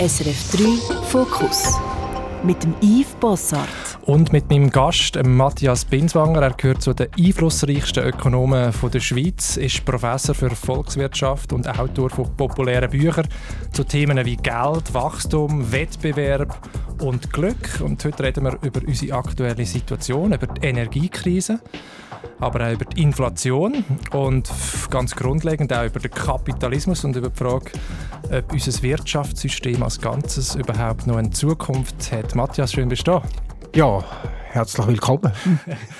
[0.00, 1.74] SRF 3 Fokus
[2.44, 3.87] mit dem Yves Bossart.
[4.08, 6.40] Und mit meinem Gast, Matthias Binswanger.
[6.40, 12.34] Er gehört zu den einflussreichsten Ökonomen der Schweiz, ist Professor für Volkswirtschaft und Autor von
[12.34, 13.28] populären Büchern
[13.70, 16.58] zu Themen wie Geld, Wachstum, Wettbewerb
[17.02, 17.82] und Glück.
[17.84, 21.60] Und heute reden wir über unsere aktuelle Situation, über die Energiekrise
[22.40, 24.50] aber auch über die Inflation und
[24.90, 27.72] ganz grundlegend auch über den Kapitalismus und über die Frage,
[28.32, 32.34] ob unser Wirtschaftssystem als Ganzes überhaupt noch eine Zukunft hat.
[32.34, 33.22] Matthias, schön bist du da.
[33.74, 34.04] Ja,
[34.50, 35.32] herzlich willkommen.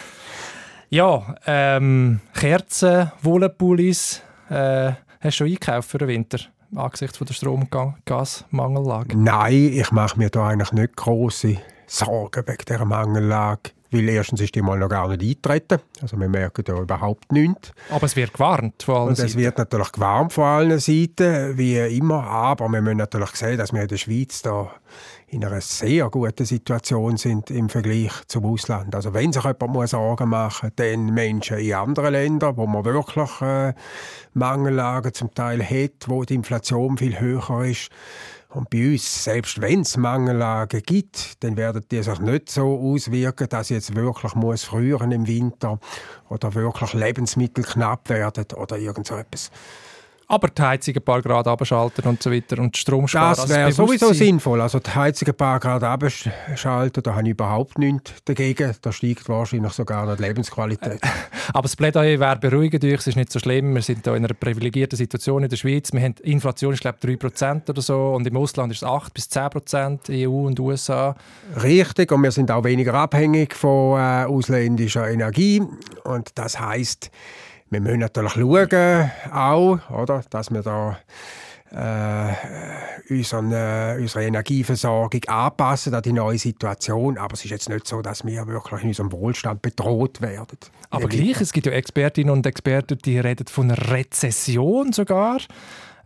[0.90, 6.38] ja, ähm, Kerzen, Wollenpullis, äh, hast du schon eingekauft für den Winter?
[6.74, 9.16] angesichts der Strom- und Gasmangellage?
[9.16, 13.70] Nein, ich mache mir da eigentlich nicht große Sorgen wegen dieser Mangellage.
[13.90, 15.80] Weil erstens ist die mal noch gar nicht eintreten.
[16.02, 17.72] Also wir merken da überhaupt nichts.
[17.88, 21.78] Aber es wird gewarnt von allen Und es wird natürlich gewarnt von allen Seiten, wie
[21.78, 22.22] immer.
[22.24, 24.70] Aber wir müssen natürlich sehen, dass wir in der Schweiz da
[25.30, 28.94] in einer sehr guten Situation sind im Vergleich zum Ausland.
[28.94, 33.40] Also wenn sich jemand muss Sorgen machen dann Menschen in anderen Ländern, wo man wirklich
[33.42, 33.74] äh,
[34.32, 37.90] Mangellagen zum Teil hat, wo die Inflation viel höher ist,
[38.50, 43.46] und bei uns, selbst wenn es Mangellagen gibt, dann werden die sich nicht so auswirken,
[43.50, 45.78] dass jetzt wirklich muss früher im Winter
[46.30, 49.50] oder wirklich Lebensmittel knapp werden oder irgend so etwas.
[50.30, 53.34] Aber die Heizung ein paar Grad abschalten und so weiter und Strom sparen.
[53.34, 54.60] Das wäre sowieso sinnvoll.
[54.60, 58.74] Also die Heizung ein paar Grad abschalten, da habe ich überhaupt nichts dagegen.
[58.82, 61.00] Da steigt wahrscheinlich sogar noch die Lebensqualität.
[61.54, 63.74] Aber das Plädoyer wäre beruhigend, es ist nicht so schlimm.
[63.74, 65.94] Wir sind hier in einer privilegierten Situation in der Schweiz.
[65.94, 69.30] Wir haben Inflation, ich glaube, 3% oder so und im Ausland ist es 8 bis
[69.30, 71.16] 10%, EU und USA.
[71.62, 75.62] Richtig, und wir sind auch weniger abhängig von äh, ausländischer Energie.
[76.04, 77.10] Und das heißt
[77.70, 80.98] wir müssen natürlich schauen, auch, oder, dass wir da
[81.70, 87.18] äh, unseren, äh, unsere Energieversorgung anpassen an die neue Situation.
[87.18, 90.58] Aber es ist jetzt nicht so, dass wir wirklich in unserem Wohlstand bedroht werden.
[90.90, 95.38] Aber gleich, es gibt ja Expertinnen und Experten, die reden von einer Rezession sogar.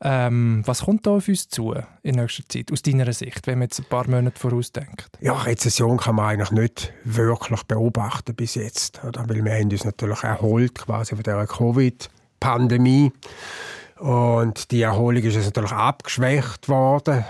[0.05, 3.67] Ähm, was kommt da auf uns zu in nächster Zeit, aus deiner Sicht, wenn man
[3.67, 5.11] jetzt ein paar Monate vorausdenkt?
[5.21, 9.03] Ja, Rezession kann man eigentlich nicht wirklich beobachten bis jetzt.
[9.05, 9.29] Oder?
[9.29, 13.13] Weil wir haben uns natürlich erholt quasi von dieser Covid-Pandemie.
[13.99, 17.25] Und die Erholung ist natürlich abgeschwächt worden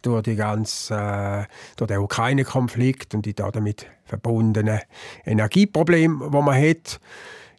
[0.00, 1.44] durch, die ganze, äh,
[1.76, 4.80] durch den Ukraine-Konflikt und die damit verbundenen
[5.26, 7.00] Energieprobleme, die man hat.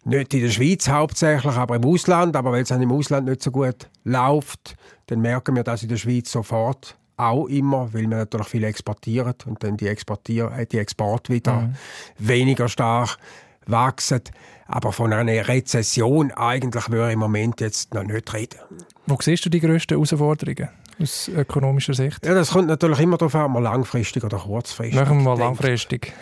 [0.08, 2.34] Nicht in der Schweiz hauptsächlich, aber im Ausland.
[2.34, 4.74] Aber weil es im Ausland nicht so gut läuft,
[5.06, 9.34] dann merken wir das in der Schweiz sofort auch immer, weil wir natürlich viel exportieren
[9.44, 11.74] und dann die, Exportier äh, die Export wieder mhm.
[12.18, 13.18] weniger stark
[13.66, 14.22] wachsen.
[14.66, 18.60] Aber von einer Rezession eigentlich würde ich im Moment jetzt noch nicht reden.
[19.06, 20.68] Wo siehst du die grössten Herausforderungen
[21.00, 22.24] aus ökonomischer Sicht?
[22.24, 24.98] Ja, das kommt natürlich immer darauf an, langfristig oder kurzfristig.
[24.98, 26.12] Machen wir mal langfristig.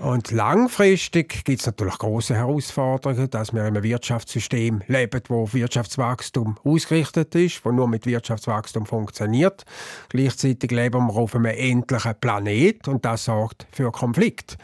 [0.00, 6.56] Und langfristig gibt es natürlich große Herausforderungen, dass wir in einem Wirtschaftssystem leben, wo Wirtschaftswachstum
[6.64, 9.64] ausgerichtet ist, wo nur mit Wirtschaftswachstum funktioniert.
[10.08, 14.56] Gleichzeitig leben wir auf einem endlichen Planet und das sorgt für Konflikt.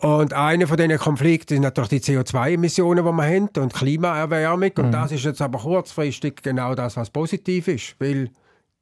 [0.00, 4.72] Und einer von diesen Konflikten ist natürlich die CO2-Emissionen, die wir haben und Klimaerwärmung.
[4.76, 4.92] Und mhm.
[4.92, 8.28] das ist jetzt aber kurzfristig genau das, was positiv ist, weil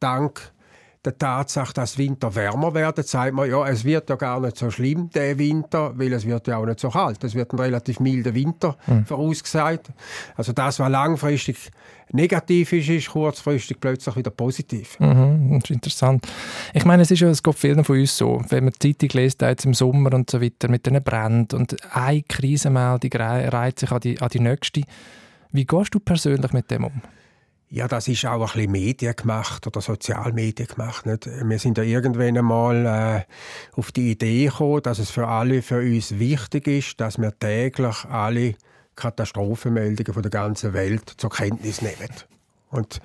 [0.01, 0.41] dank
[1.05, 4.71] der Tatsache, dass Winter wärmer werden, sagt man, ja, es wird ja gar nicht so
[4.71, 7.25] schlimm, der Winter, weil es wird ja auch nicht so kalt.
[7.25, 9.07] Es wird ein relativ milder Winter mhm.
[9.07, 9.89] vorausgesagt.
[10.37, 11.71] Also das, was langfristig
[12.13, 15.01] negativ ist, ist kurzfristig plötzlich wieder positiv.
[15.01, 16.27] Mhm, das ist interessant.
[16.75, 19.23] Ich meine, es ist ja, es geht vielen von uns so, wenn man die Zeitung
[19.23, 23.91] liest, jetzt im Sommer und so weiter, mit diesen Bränden und eine Krisenmeldung reiht sich
[23.91, 24.83] an die, an die nächste.
[25.51, 27.03] Wie gehst du persönlich mit dem um?
[27.73, 31.07] Ja, das ist auch ein bisschen Medien gemacht oder Sozialmedien gemacht.
[31.07, 31.27] Nicht?
[31.27, 35.79] Wir sind ja irgendwann einmal äh, auf die Idee gekommen, dass es für alle für
[35.79, 38.57] uns wichtig ist, dass wir täglich alle
[38.97, 42.11] Katastrophenmeldungen von der ganzen Welt zur Kenntnis nehmen.
[42.71, 43.01] Und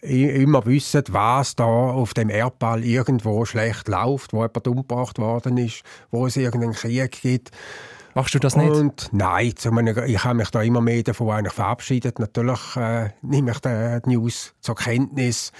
[0.00, 5.82] immer wissen, was da auf dem Erdball irgendwo schlecht läuft, wo jemand umgebracht worden ist,
[6.12, 7.50] wo es irgendeinen Krieg gibt.
[8.14, 8.70] Machst du das nicht?
[8.70, 9.52] Und nein,
[10.06, 12.18] ich habe mich da immer mehr davon verabschiedet.
[12.20, 15.52] Natürlich äh, nehme ich die News zur Kenntnis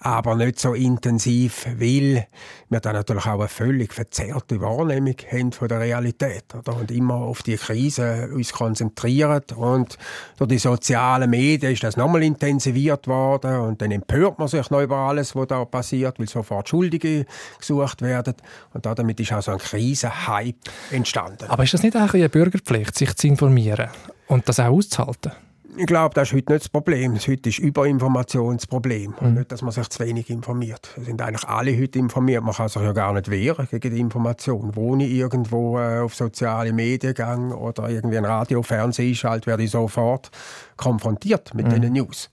[0.00, 2.26] aber nicht so intensiv, weil
[2.68, 6.76] wir dann natürlich auch eine völlig verzerrte Wahrnehmung haben von der Realität oder?
[6.76, 9.96] und immer auf die Krise uns konzentrieren und
[10.36, 14.82] durch die sozialen Medien ist das nochmal intensiviert worden und dann empört man sich noch
[14.82, 17.26] über alles, was da passiert, weil sofort Schuldige
[17.58, 18.34] gesucht werden
[18.74, 20.58] und damit ist auch so ein Krisenhype
[20.90, 21.48] entstanden.
[21.48, 23.88] Aber ist das nicht auch eine Bürgerpflicht, sich zu informieren
[24.26, 25.32] und das auch auszuhalten?
[25.78, 27.16] Ich glaube, das ist heute nicht das Problem.
[27.16, 29.14] Heute ist Überinformation das Problem.
[29.20, 29.34] Mhm.
[29.34, 30.88] Nicht, dass man sich zu wenig informiert.
[30.96, 32.42] Es sind eigentlich alle heute informiert.
[32.42, 34.74] Man kann sich ja gar nicht wehren gegen die Information.
[34.74, 39.64] Wo ich irgendwo äh, auf soziale Medien gehe oder irgendwie ein Radio, Fernsehen einschalte, werde
[39.64, 40.30] ich sofort
[40.76, 41.80] konfrontiert mit mhm.
[41.80, 42.30] diesen News.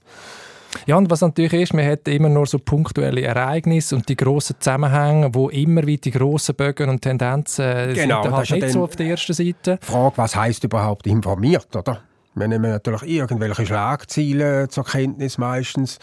[0.86, 4.56] Ja, und was natürlich ist, man hat immer nur so punktuelle Ereignisse und die grossen
[4.60, 8.96] Zusammenhänge, wo immer wieder die grossen Bögen und Tendenzen genau, sind halt nicht so auf
[8.96, 9.78] der ersten Seite.
[9.82, 12.02] Frage, was heißt überhaupt informiert, oder?
[12.36, 16.00] Wir nehmen natürlich irgendwelche Schlagziele zur Kenntnis meistens,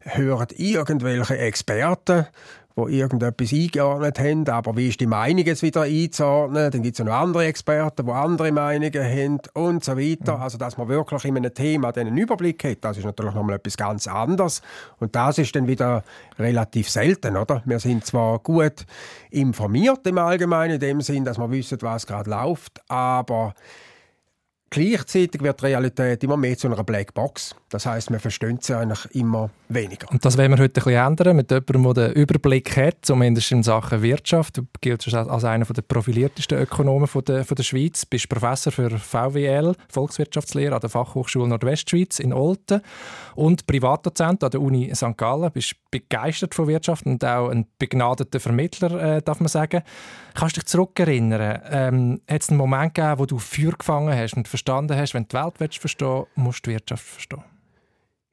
[0.00, 2.26] hören irgendwelche Experten
[2.76, 6.70] die irgendetwas eingeordnet haben, aber wie ist die Meinung jetzt wieder einzuordnen?
[6.70, 10.36] Dann gibt es noch andere Experten, die andere Meinungen haben und so weiter.
[10.36, 10.42] Mhm.
[10.42, 13.76] Also, dass man wirklich in einem Thema einen Überblick hat, das ist natürlich nochmal etwas
[13.76, 14.62] ganz anderes.
[14.98, 16.02] Und das ist dann wieder
[16.38, 17.62] relativ selten, oder?
[17.64, 18.86] Wir sind zwar gut
[19.30, 23.54] informiert im Allgemeinen, in dem Sinn, dass wir wissen, was gerade läuft, aber
[24.72, 27.54] Gleichzeitig wird die Realität immer mehr zu einer Blackbox.
[27.68, 30.10] Das heißt, wir verstehen sie eigentlich immer weniger.
[30.10, 33.52] Und das wollen wir heute ein bisschen ändern mit jemandem, der den Überblick hat, zumindest
[33.52, 34.56] in Sachen Wirtschaft.
[34.56, 38.00] Du giltst als einer der profiliertesten Ökonomen der, der Schweiz.
[38.00, 42.80] Du bist Professor für VWL, Volkswirtschaftslehre an der Fachhochschule Nordwestschweiz in Olten
[43.34, 45.18] und Privatdozent an der Uni St.
[45.18, 45.42] Gallen.
[45.42, 49.82] Du bist begeistert von Wirtschaft und auch ein begnadeter Vermittler, äh, darf man sagen.
[50.34, 51.60] Kannst du dich zurückerinnern?
[51.70, 55.24] Ähm, hat es einen Moment gegeben, wo du Feuer gefangen hast und verstanden hast, wenn
[55.24, 57.44] du die Welt willst verstehen musst du die Wirtschaft verstehen?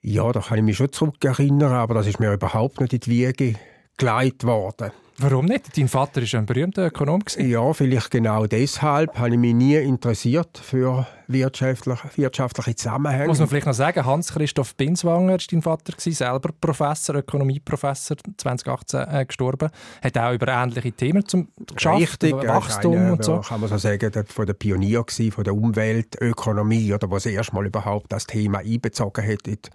[0.01, 3.11] Ja, da kann ich mich schon zurückerinnern, aber das ist mir überhaupt nicht in die
[3.11, 3.55] Wiege
[3.97, 4.91] gelegt worden.
[5.21, 5.77] Warum nicht?
[5.77, 7.21] Dein Vater war ein berühmter Ökonom.
[7.37, 13.27] Ja, vielleicht genau deshalb habe ich mich nie interessiert für wirtschaftliche, wirtschaftliche Zusammenhänge.
[13.27, 19.25] Muss man vielleicht noch sagen, Hans-Christoph Binswanger war dein Vater, selber Professor, Ökonomieprofessor, 2018 äh,
[19.25, 19.69] gestorben.
[20.01, 23.39] Hat auch über ähnliche Themen zum geschafft, Richtig, Wachstum eine, und so.
[23.41, 27.65] kann man so sagen, der, von der Pionier gewesen, von der Umweltökonomie, oder was erstmal
[27.65, 29.69] überhaupt das Thema einbezogen hat in die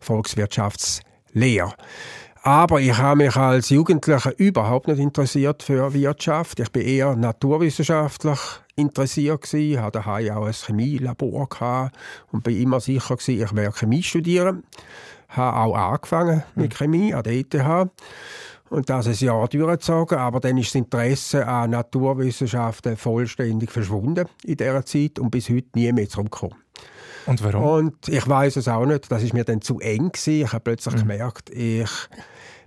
[0.00, 1.72] Volkswirtschaftslehre.
[2.48, 6.58] Aber ich habe mich als Jugendlicher überhaupt nicht interessiert für Wirtschaft.
[6.60, 8.38] Ich bin eher naturwissenschaftlich
[8.74, 11.94] interessiert gewesen, hatte daheim auch ein Chemielabor gehabt
[12.32, 14.62] und bin immer sicher gewesen, ich werde Chemie studieren.
[15.28, 17.90] Habe auch angefangen mit Chemie an der ETH
[18.70, 24.56] und das ein Jahr durchgezogen, aber dann ist das Interesse an Naturwissenschaften vollständig verschwunden in
[24.56, 26.56] dieser Zeit und bis heute nie mehr zurückgekommen.
[27.26, 27.62] Und warum?
[27.62, 29.12] Und ich weiß es auch nicht.
[29.12, 30.44] Das ist mir dann zu eng gewesen.
[30.44, 31.00] Ich habe plötzlich mhm.
[31.00, 31.90] gemerkt, ich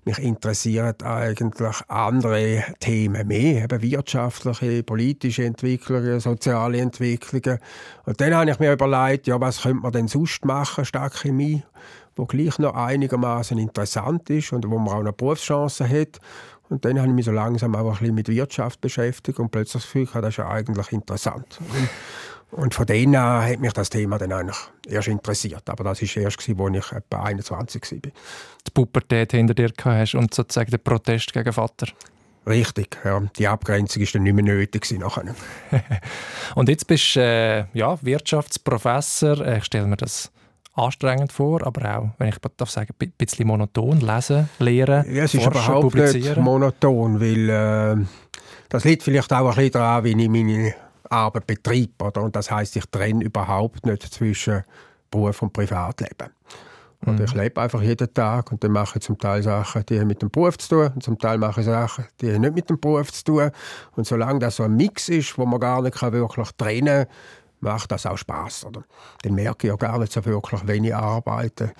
[0.05, 7.59] mich interessieren eigentlich andere Themen mehr, eben wirtschaftliche, politische Entwicklungen, soziale Entwicklungen.
[8.05, 11.63] Und dann habe ich mir überlegt, ja, was könnte man denn sonst machen statt Chemie,
[12.15, 16.19] wo gleich noch einigermaßen interessant ist und wo man auch eine Berufschance hat.
[16.69, 19.83] Und dann habe ich mich so langsam auch ein bisschen mit Wirtschaft beschäftigt und plötzlich
[19.83, 21.59] das Gefühl, das ist ja eigentlich interessant.
[22.51, 24.57] Und von denen hat mich das Thema dann eigentlich
[24.87, 25.69] erst interessiert.
[25.69, 27.99] Aber das war erst, als ich etwa 21 war.
[27.99, 31.87] Die Pubertät hinter dir hast und sozusagen der Protest gegen Vater.
[32.45, 33.21] Richtig, ja.
[33.37, 34.91] Die Abgrenzung war dann nicht mehr nötig.
[34.99, 35.35] Nachher.
[36.55, 39.45] und jetzt bist du äh, ja, Wirtschaftsprofessor.
[39.45, 40.31] Äh, ich stelle mir das
[40.73, 45.33] anstrengend vor, aber auch, wenn ich darf sagen, ein bisschen monoton lesen, lehren, ja, es
[45.33, 48.05] ist forschen, überhaupt nicht monoton, weil äh,
[48.69, 50.73] das liegt vielleicht auch ein bisschen daran, wie ich meine
[51.11, 52.05] Arbeit betreibe.
[52.05, 52.23] Oder?
[52.23, 54.63] Und das heißt, ich trenne überhaupt nicht zwischen
[55.09, 56.29] Beruf und Privatleben.
[57.03, 57.25] Und mhm.
[57.25, 60.21] ich lebe einfach jeden Tag und dann mache ich zum Teil Sachen, die haben mit
[60.21, 62.79] dem Beruf zu tun und zum Teil mache ich Sachen, die haben nicht mit dem
[62.79, 63.51] Beruf zu tun.
[63.95, 67.15] Und solange das so ein Mix ist, wo man gar nicht wirklich trennen kann,
[67.61, 68.65] macht das auch Spaß.
[68.65, 68.83] Oder?
[69.23, 71.71] Dann merke ich ja gar nicht so wirklich, wenn ich arbeite.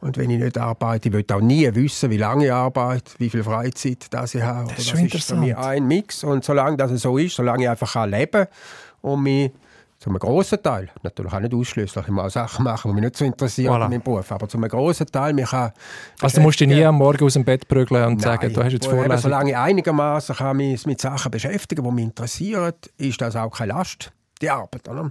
[0.00, 3.30] Und wenn ich nicht arbeite, ich will auch nie wissen, wie lange ich arbeite, wie
[3.30, 4.68] viel Freizeit das ich habe.
[4.68, 6.24] Das ist, das ist für mich ein Mix.
[6.24, 8.48] Und solange das so ist, solange ich einfach leben kann
[9.08, 9.50] und mich
[9.98, 13.04] zu einem grossen Teil, natürlich auch nicht ausschließlich, ich muss auch Sachen machen, die mich
[13.04, 13.84] nicht so interessieren voilà.
[13.86, 15.72] in meinem Beruf, aber zu einem grossen Teil mich kann
[16.20, 18.62] Also du musst dich nie am Morgen aus dem Bett prügeln und Nein, sagen, du
[18.62, 19.18] hast jetzt Vorlesung?
[19.18, 24.12] Solange ich einigermaßen mich mit Sachen beschäftigen die mich interessieren, ist das auch keine Last
[24.40, 24.88] die Arbeit.
[24.88, 25.10] Oder?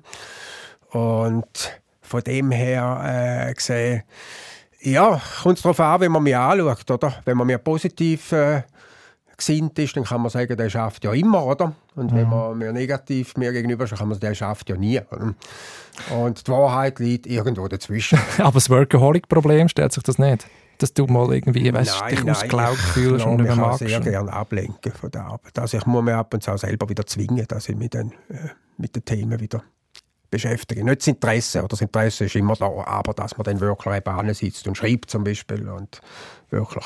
[0.92, 4.04] Und von dem her äh, gesehen,
[4.80, 6.92] ja, kommt es darauf an, wenn man mich anschaut.
[6.92, 7.14] Oder?
[7.26, 8.64] Wenn man mir positiv äh,
[9.38, 11.74] gesinnt ist, dann kann man sagen, der schafft ja immer, oder?
[11.96, 12.18] Und mhm.
[12.18, 15.00] wenn man mir negativ mir gegenüber ist, kann man sagen, der schafft ja nie.
[15.12, 15.36] Oder?
[16.16, 18.20] Und die Wahrheit liegt irgendwo dazwischen.
[18.40, 20.48] Aber das Workaholic-Problem stellt sich das nicht?
[20.80, 23.82] dass du mal irgendwie weißt, nein, dich nein, ausgelaugt fühlst und nicht mehr magst?
[23.82, 25.58] Ich sehr gerne ablenken von der Arbeit.
[25.58, 28.12] Also ich muss mich ab und zu auch selber wieder zwingen, dass ich mich dann
[28.30, 29.64] äh, mit den Themen wieder
[30.30, 30.84] beschäftige.
[30.84, 34.34] Nicht das Interesse, oder das Interesse ist immer da, aber dass man dann wirklich eben
[34.34, 36.02] sitzt und schreibt zum Beispiel und
[36.50, 36.86] wirklich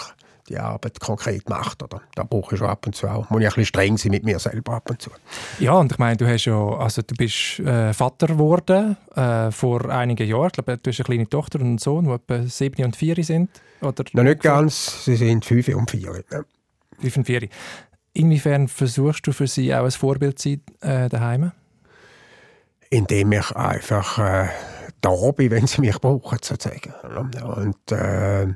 [0.52, 1.82] die Arbeit konkret macht.
[1.84, 2.02] Oder?
[2.16, 3.30] Da brauche ich schon ab und zu auch.
[3.30, 5.10] Muss ich ein bisschen streng sein mit mir selber ab und zu.
[5.60, 9.90] Ja, und ich meine, du hast ja, also du bist äh, Vater geworden äh, vor
[9.90, 10.48] einigen Jahren.
[10.48, 13.24] Ich glaube, du hast eine kleine Tochter und einen Sohn, die etwa sieben und vier
[13.24, 13.50] sind.
[13.82, 16.24] Oder Noch nicht ganz, sie sind fünf und vier.
[16.32, 16.42] Ja.
[17.00, 17.48] Fünf und vier.
[18.14, 20.50] Inwiefern versuchst du für sie auch ein Vorbild zu
[20.82, 21.52] sein äh, daheim?
[22.90, 24.50] Indem ich einfach äh,
[25.00, 26.94] da bin, wenn sie mich brauchen, sozusagen.
[27.42, 28.48] Und äh,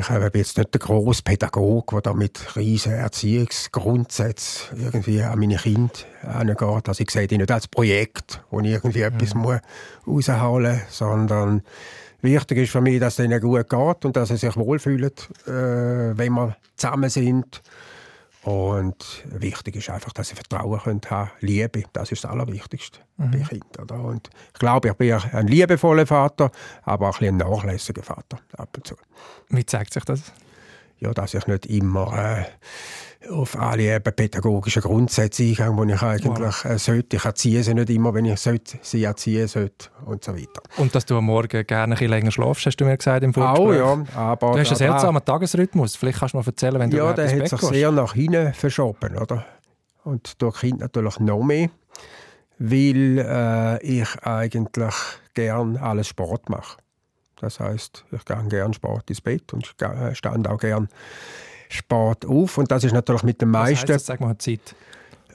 [0.00, 5.56] ich bin jetzt nicht der grosse Pädagoge, der da mit riesen Erziehungsgrundsätzen irgendwie an meine
[5.56, 5.90] Kinder
[6.22, 6.88] angeht.
[6.88, 9.14] Also ich sehe die nicht als Projekt, wo ich irgendwie mhm.
[9.14, 9.60] etwas muss
[10.06, 11.62] rausholen muss, sondern
[12.22, 15.12] wichtig ist für mich, dass es ihnen gut geht und dass sie sich wohlfühlen,
[15.46, 17.62] äh, wenn wir zusammen sind.
[18.42, 23.30] Und wichtig ist einfach, dass sie Vertrauen können haben Liebe, das ist das Allerwichtigste mhm.
[23.32, 24.00] bei Kindern.
[24.06, 26.50] Und ich glaube, ich bin ein liebevoller Vater,
[26.82, 28.96] aber auch ein, ein nachlässiger Vater ab und zu.
[29.50, 30.32] Wie zeigt sich das?
[31.00, 36.64] Ja, dass ich nicht immer äh, auf alle eben pädagogischen Grundsätze eingehe, die ich eigentlich
[36.64, 37.16] äh, sollte.
[37.16, 40.62] Ich erziehe sie nicht immer, wenn ich sollte, sie erziehen sollte und so weiter.
[40.76, 43.34] Und dass du am Morgen gerne ein bisschen länger schlafst, hast du mir gesagt im
[43.34, 43.82] Vorgespräch.
[43.82, 44.04] Auch, ja.
[44.14, 45.96] Aber du hast einen seltsamen Tagesrhythmus.
[45.96, 49.16] Vielleicht kannst du mal erzählen, wenn du Ja, der hat sich sehr nach hinten verschoben,
[49.16, 49.44] oder?
[50.04, 51.68] Und durch Kind natürlich noch mehr,
[52.58, 54.94] weil äh, ich eigentlich
[55.34, 56.78] gerne alles Sport mache.
[57.40, 59.66] Das heißt, ich gehe gerne Sport ins Bett und
[60.12, 60.88] stand auch gerne
[61.68, 62.58] spät auf.
[62.58, 63.74] Und das ist natürlich mit den meisten.
[63.74, 64.06] Was heisst das?
[64.06, 64.74] Sag mal Zeit.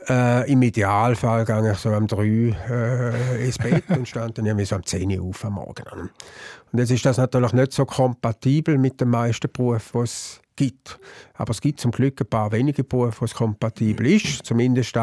[0.07, 4.65] Äh, Im Idealfall gehe ich so um 3 äh, ins Bett und stand dann irgendwie
[4.65, 6.11] so um 10 Uhr auf am Morgen.
[6.71, 10.99] Und jetzt ist das natürlich nicht so kompatibel mit den meisten Berufen, die es gibt.
[11.33, 14.45] Aber es gibt zum Glück ein paar wenige Berufe, wo es kompatibel ist.
[14.45, 14.97] Zumindest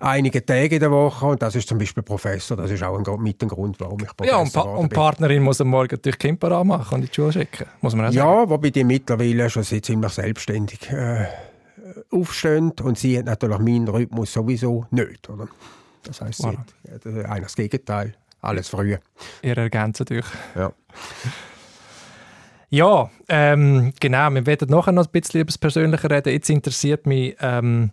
[0.00, 1.26] einige Tage in der Woche.
[1.26, 2.56] Und das ist zum Beispiel Professor.
[2.56, 5.42] Das ist auch ein, mit dem Grund, warum ich Professor Ja, und, pa und Partnerin
[5.42, 7.66] muss am Morgen natürlich Kind machen und in die Schule schicken.
[7.80, 8.28] Muss man auch sagen.
[8.28, 11.26] Ja, wobei die mittlerweile schon ziemlich selbstständig äh,
[12.10, 12.72] aufstehen.
[12.82, 15.28] Und sie hat natürlich meinen Rhythmus sowieso nicht.
[15.30, 15.48] Oder?
[16.02, 16.58] Das heisst, sie voilà.
[16.92, 18.14] hat äh, das Gegenteil.
[18.40, 18.98] Alles früher.
[19.42, 20.26] Ihr ergänzt natürlich.
[20.56, 20.72] Ja.
[22.72, 24.30] Ja, ähm, genau.
[24.30, 26.32] Wir werden nachher noch ein bisschen über das Persönliche reden.
[26.32, 27.90] Jetzt interessiert mich ähm,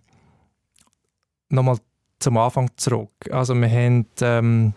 [1.50, 1.80] nochmal
[2.20, 3.12] zum Anfang zurück.
[3.30, 4.74] Also wir haben ähm,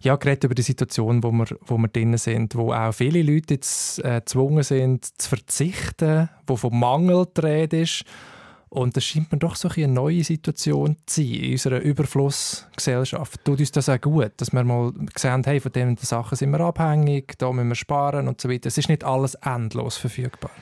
[0.00, 3.54] ja, geredet über die Situation, wo wir, wo wir drin sind, wo auch viele Leute
[3.54, 8.04] jetzt äh, gezwungen sind zu verzichten, wo vom Mangel die Rede ist
[8.70, 13.44] und das scheint mir doch so eine neue Situation zu sein in unserer Überflussgesellschaft.
[13.44, 16.60] Tut uns das auch gut, dass wir mal sehen, hey, von diesen Sachen sind wir
[16.60, 18.68] abhängig, da müssen wir sparen und so weiter.
[18.68, 20.52] Es ist nicht alles endlos verfügbar.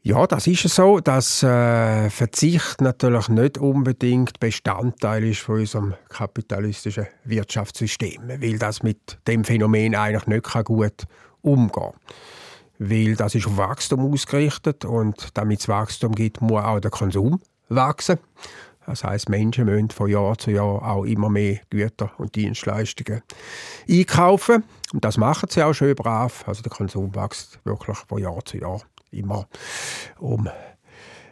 [0.00, 7.08] Ja, das ist so, dass äh, Verzicht natürlich nicht unbedingt Bestandteil ist von unserem kapitalistischen
[7.24, 11.04] Wirtschaftssystem, weil das mit dem Phänomen eigentlich nicht gut
[11.42, 11.92] umgehen kann
[12.78, 17.40] weil das ist auf Wachstum ausgerichtet und damit es Wachstum gibt, muss auch der Konsum
[17.68, 18.18] wachsen.
[18.86, 23.22] Das heißt, Menschen müssen von Jahr zu Jahr auch immer mehr Güter und Dienstleistungen
[23.86, 24.64] einkaufen.
[24.94, 26.44] Und das machen sie auch schön brav.
[26.48, 28.80] Also der Konsum wächst wirklich von Jahr zu Jahr
[29.10, 29.46] immer
[30.18, 30.48] um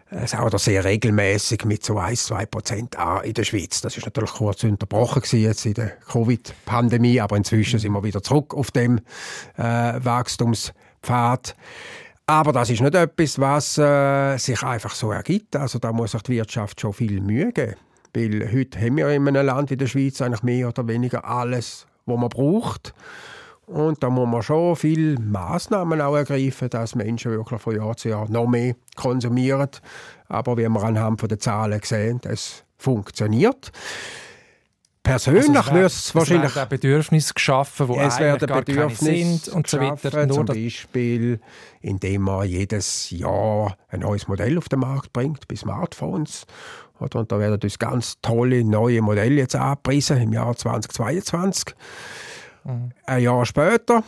[0.09, 3.81] es auch sehr regelmäßig mit so 1, 2 Prozent an in der Schweiz.
[3.81, 8.55] Das ist natürlich kurz unterbrochen jetzt in der Covid-Pandemie, aber inzwischen sind wir wieder zurück
[8.55, 9.01] auf dem
[9.57, 9.63] äh,
[10.05, 10.73] Wachstums
[11.07, 11.55] Pfad.
[12.27, 15.55] Aber das ist nicht etwas, was äh, sich einfach so ergibt.
[15.55, 17.77] Also da muss sich die Wirtschaft schon viel Mühe geben.
[18.15, 21.87] Weil heute haben wir in einem Land wie der Schweiz eigentlich mehr oder weniger alles,
[22.05, 22.95] was man braucht.
[23.67, 28.09] Und da muss man schon viele Massnahmen auch ergreifen, dass Menschen wirklich von Jahr zu
[28.09, 29.71] Jahr noch mehr konsumieren.
[30.29, 33.73] Aber wie wir anhand der Zahlen sehen, es funktioniert.
[35.07, 36.57] Persönlich also würde es wahrscheinlich...
[36.57, 40.27] Es Bedürfnisse geschaffen, die es werden gar Bedürfnisse sind und so weiter.
[40.27, 41.41] Nur zum Beispiel,
[41.81, 46.45] indem man jedes Jahr ein neues Modell auf den Markt bringt, bei Smartphones.
[46.99, 51.77] Und da werden uns ganz tolle neue Modelle jetzt angepriesen im Jahr 2022.
[52.65, 52.91] Mhm.
[53.05, 54.03] Ein Jahr später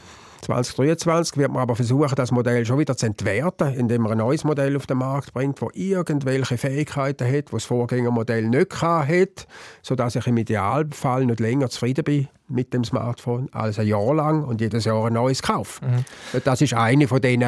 [0.48, 4.44] 2023 wird man aber versuchen, das Modell schon wieder zu entwerten, indem man ein neues
[4.44, 9.46] Modell auf den Markt bringt, das irgendwelche Fähigkeiten hat, die das Vorgängermodell nicht hat,
[9.82, 14.42] sodass ich im Idealfall nicht länger zufrieden bin mit dem Smartphone als ein Jahr lang
[14.42, 15.84] und jedes Jahr ein neues kaufe.
[15.84, 16.40] Mhm.
[16.42, 17.44] Das ist eine von den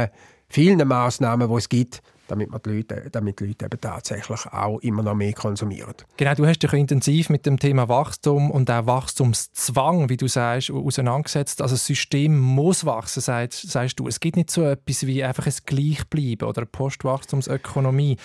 [0.50, 4.79] vielen Maßnahmen, die es gibt, damit, man die Leute, damit die Leute eben tatsächlich auch
[4.81, 5.95] immer noch mehr konsumieren.
[6.17, 10.71] Genau, du hast dich intensiv mit dem Thema Wachstum und auch Wachstumszwang, wie du sagst,
[10.71, 11.61] auseinandergesetzt.
[11.61, 14.07] Also das System muss wachsen, sagst, sagst du.
[14.07, 18.17] Es gibt nicht so etwas wie einfach ein Gleichbleiben oder eine Postwachstumsökonomie,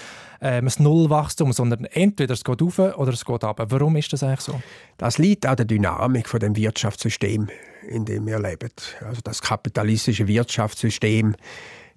[0.41, 3.63] ähm, ein Nullwachstum, sondern entweder es geht auf oder es geht ab.
[3.69, 4.61] Warum ist das eigentlich so?
[4.97, 7.47] Das liegt an der Dynamik von dem Wirtschaftssystem,
[7.89, 8.71] in dem wir leben.
[9.05, 11.35] Also das kapitalistische Wirtschaftssystem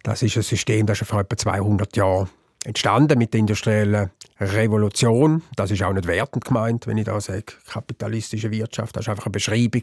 [0.03, 2.29] Das ist ein System, das ist vor etwa 200 Jahren
[2.65, 5.43] entstanden mit der industriellen Revolution.
[5.57, 8.97] Das ist auch nicht wertend gemeint, wenn ich da sage, kapitalistische Wirtschaft.
[8.97, 9.83] Das ist einfach eine Beschreibung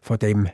[0.00, 0.48] von dem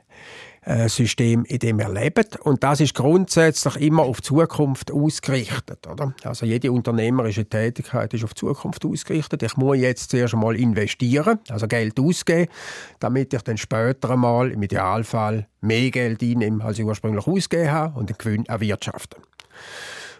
[0.88, 2.24] System, in dem wir leben.
[2.42, 5.86] Und das ist grundsätzlich immer auf Zukunft ausgerichtet.
[5.88, 6.14] Oder?
[6.22, 9.42] Also jede unternehmerische Tätigkeit ist auf Zukunft ausgerichtet.
[9.42, 12.50] Ich muss jetzt zuerst einmal investieren, also Geld ausgeben,
[13.00, 17.98] damit ich dann später einmal im Idealfall mehr Geld einnehme, als ich ursprünglich ausgegeben habe
[17.98, 19.20] und den Gewinn erwirtschaften.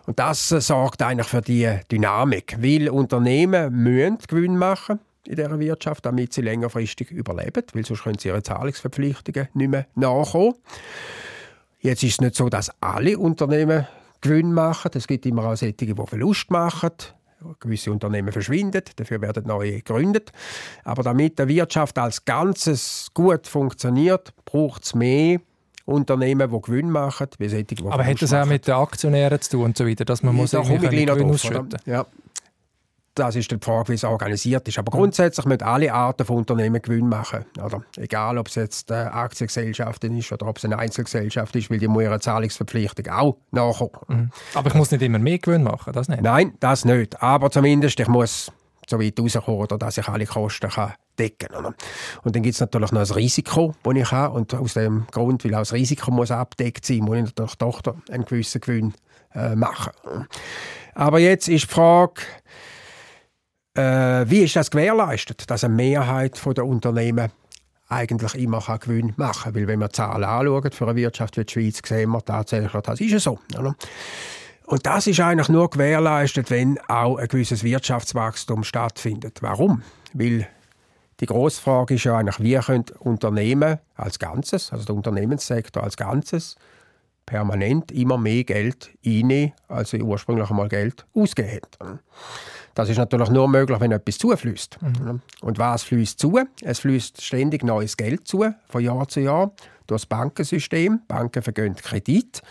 [0.07, 5.59] Und das äh, sorgt eigentlich für die Dynamik, weil Unternehmen müssen Gewinn machen in dieser
[5.59, 10.55] Wirtschaft, damit sie längerfristig überleben, weil sonst können sie ihre Zahlungsverpflichtungen nicht mehr nachkommen.
[11.81, 13.87] Jetzt ist es nicht so, dass alle Unternehmen
[14.21, 14.93] Gewinn machen.
[14.95, 16.93] Es gibt immer auch solche, die Verlust machen.
[17.59, 20.31] Gewisse Unternehmen verschwinden, dafür werden neue gegründet.
[20.85, 25.41] Aber damit die Wirtschaft als Ganzes gut funktioniert, braucht es mehr
[25.85, 29.50] Unternehmen, die Gewinn machen, wie solche, die Aber hat das auch mit den Aktionären zu
[29.50, 31.81] tun und so weiter, dass man ja, muss irgendwie Gewinn ausschütten?
[31.85, 32.07] Ja,
[33.14, 34.78] das ist die Frage, wie es organisiert ist.
[34.78, 37.45] Aber grundsätzlich müssen alle Arten von Unternehmen Gewinn machen.
[37.62, 37.83] Oder?
[37.97, 41.88] Egal, ob es jetzt eine Aktiengesellschaft ist oder ob es eine Einzelgesellschaft ist, weil die
[41.88, 43.90] muss ihre Zahlungsverpflichtung auch nachkommen.
[44.09, 44.31] Mhm.
[44.54, 46.23] Aber ich muss nicht immer mehr Gewinn machen, das nicht?
[46.23, 47.23] Nein, das nicht.
[47.23, 48.50] Aber zumindest ich muss
[48.88, 51.75] so weit rauskommen, dass ich alle Kosten kann decken kann.
[52.23, 54.35] Und dann gibt es natürlich noch ein Risiko, das ich habe.
[54.35, 57.83] Und aus dem Grund, weil auch das Risiko muss abdeckt sein muss, ich natürlich doch
[58.11, 58.95] einen gewissen Gewinn
[59.35, 59.92] äh, machen.
[60.95, 62.23] Aber jetzt ist die Frage,
[63.75, 67.31] äh, wie ist das gewährleistet, dass eine Mehrheit der Unternehmen
[67.88, 69.55] eigentlich immer Gewinn machen kann?
[69.55, 73.00] Weil wenn wir Zahlen anschauen für eine Wirtschaft wie die Schweiz, sehen wir tatsächlich, das
[73.00, 73.38] ist ja so.
[73.59, 73.75] Oder?
[74.67, 79.38] Und das ist eigentlich nur gewährleistet, wenn auch ein gewisses Wirtschaftswachstum stattfindet.
[79.43, 79.83] Warum?
[80.14, 80.49] Weil
[81.21, 85.97] die grosse Frage ist ja eigentlich, wie können Unternehmen als Ganzes, also der Unternehmenssektor als
[85.97, 86.57] Ganzes,
[87.26, 92.00] permanent immer mehr Geld einnehmen, als sie ursprünglich einmal Geld ausgegeben haben.
[92.75, 94.79] Das ist natürlich nur möglich, wenn etwas zufließt.
[94.81, 95.21] Mhm.
[95.41, 96.38] Und was fließt zu?
[96.62, 99.52] Es fließt ständig neues Geld zu, von Jahr zu Jahr
[99.93, 101.01] durch das Bankensystem.
[101.07, 102.43] Banken vergeben Kredit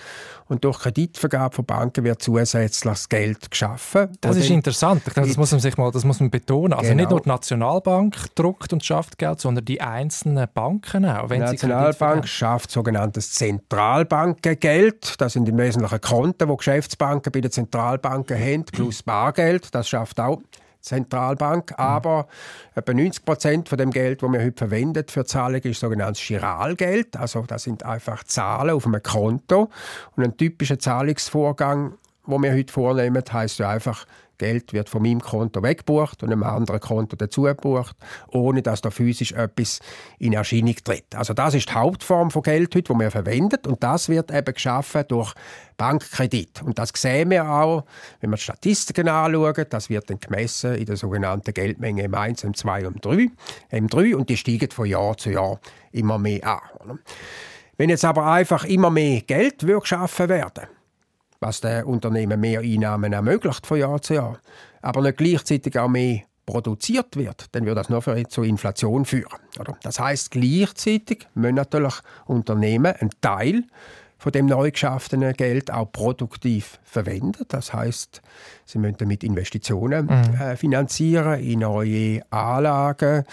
[0.47, 4.09] und durch Kreditvergabe von Banken wird zusätzliches Geld geschaffen.
[4.21, 5.03] Das ist interessant.
[5.05, 6.73] Denke, das muss man sich mal, das muss man betonen.
[6.73, 7.01] Also genau.
[7.01, 11.29] nicht nur die Nationalbank druckt und schafft Geld, sondern die einzelnen Banken auch.
[11.29, 15.19] die Nationalbank schafft sogenanntes Zentralbankengeld.
[15.19, 19.73] Das sind im Wesentlichen Konten, die Geschäftsbanken bei den Zentralbanken haben, plus Bargeld.
[19.73, 20.41] Das schafft auch
[20.81, 22.27] Zentralbank, aber
[22.75, 27.17] etwa 90 Prozent von dem Geld, das wir heute verwenden für Zahlungen, ist sogenanntes Chiralgeld.
[27.17, 29.69] Also das sind einfach Zahlen auf einem Konto
[30.15, 31.93] und ein typischer Zahlungsvorgang,
[32.27, 34.05] den wir heute vornehmen, heißt ja einfach
[34.41, 37.95] Geld wird von meinem Konto weggebucht und einem anderen Konto dazu gebucht,
[38.29, 39.79] ohne dass da physisch etwas
[40.17, 41.15] in Erscheinung tritt.
[41.15, 44.53] Also das ist die Hauptform von Geld heute, die wir verwenden und das wird eben
[44.53, 45.33] geschaffen durch
[45.77, 46.63] Bankkredit.
[46.63, 47.85] Und das sehen wir auch,
[48.19, 52.87] wenn wir die Statistiken anschauen, das wird dann gemessen in der sogenannten Geldmenge M1, M2
[52.87, 53.29] und M3,
[53.71, 55.59] M3 und die steigen von Jahr zu Jahr
[55.91, 56.99] immer mehr an.
[57.77, 60.80] Wenn jetzt aber einfach immer mehr Geld geschaffen werden
[61.41, 64.39] was den Unternehmen mehr Einnahmen ermöglicht von Jahr zu Jahr,
[64.81, 69.39] aber nicht gleichzeitig auch mehr produziert wird, dann wird das nur für zu Inflation führen.
[69.83, 73.63] Das heißt, gleichzeitig müssen natürlich Unternehmen einen Teil
[74.21, 77.43] von dem neu geschaffenen Geld auch produktiv verwenden.
[77.47, 78.21] Das heißt,
[78.65, 80.39] sie müssen damit Investitionen mhm.
[80.39, 83.23] äh, finanzieren in neue Anlagen,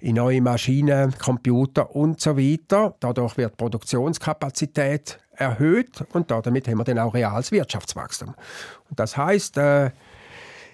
[0.00, 2.96] in neue Maschinen, Computer und so weiter.
[2.98, 8.34] Dadurch wird Produktionskapazität erhöht und damit haben wir dann auch reales Wirtschaftswachstum.
[8.90, 9.90] Und das heißt, äh,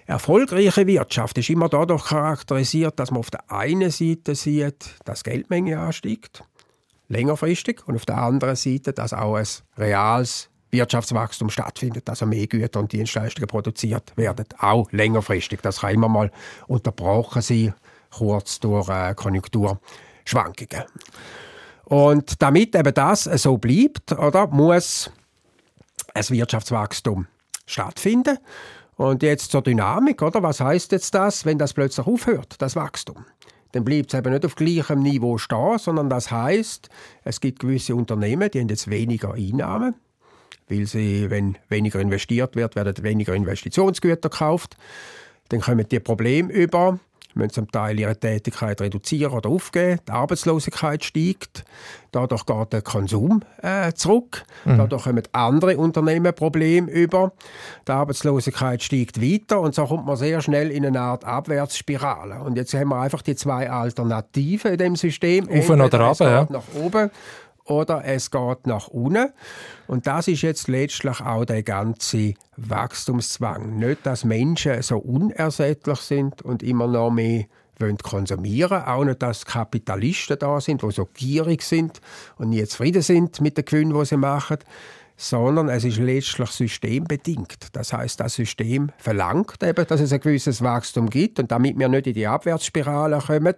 [0.05, 5.79] erfolgreiche Wirtschaft ist immer dadurch charakterisiert, dass man auf der einen Seite sieht, dass Geldmenge
[5.79, 6.43] ansteigt,
[7.07, 9.47] längerfristig, und auf der anderen Seite, dass auch ein
[9.77, 15.61] reales Wirtschaftswachstum stattfindet, also mehr Güter und Dienstleistungen produziert werden, auch längerfristig.
[15.61, 16.31] Das kann immer mal
[16.67, 17.73] unterbrochen sein,
[18.09, 20.85] kurz durch äh, Konjunkturschwankungen.
[21.91, 25.11] Und damit eben das so bleibt, oder, muss
[26.13, 27.27] ein Wirtschaftswachstum
[27.65, 28.37] stattfinden.
[28.95, 30.41] Und jetzt zur Dynamik, oder?
[30.41, 33.25] Was heißt jetzt das, wenn das plötzlich aufhört, das Wachstum?
[33.73, 36.87] Dann bleibt es eben nicht auf gleichem Niveau stehen, sondern das heißt,
[37.25, 39.95] es gibt gewisse Unternehmen, die haben jetzt weniger Einnahmen,
[40.69, 44.77] weil sie, wenn weniger investiert wird, werden weniger Investitionsgüter gekauft.
[45.49, 46.99] Dann kommen die Probleme über,
[47.33, 49.99] müssen zum Teil ihre Tätigkeit reduzieren oder aufgeben.
[50.07, 51.63] Die Arbeitslosigkeit steigt.
[52.11, 54.43] Dadurch geht der Konsum äh, zurück.
[54.65, 54.77] Mhm.
[54.77, 57.31] Dadurch kommen andere Unternehmen Probleme über.
[57.87, 62.41] Die Arbeitslosigkeit steigt weiter und so kommt man sehr schnell in eine Art Abwärtsspirale.
[62.41, 65.47] Und jetzt haben wir einfach die zwei Alternativen in dem System.
[65.49, 66.47] Auf oder runter, ja.
[66.49, 67.11] nach oben
[67.71, 69.29] oder es geht nach unten.
[69.87, 73.77] Und das ist jetzt letztlich auch der ganze Wachstumszwang.
[73.77, 77.45] Nicht, dass Menschen so unersättlich sind und immer noch mehr
[77.79, 78.83] wollen konsumieren.
[78.83, 82.01] Auch nicht, dass Kapitalisten da sind, die so gierig sind
[82.37, 84.57] und nie zufrieden sind mit den Gewinnen, die sie machen
[85.21, 87.67] sondern es ist letztlich systembedingt.
[87.73, 91.89] Das heißt, das System verlangt eben, dass es ein gewisses Wachstum gibt und damit wir
[91.89, 93.53] nicht in die Abwärtsspirale kommen,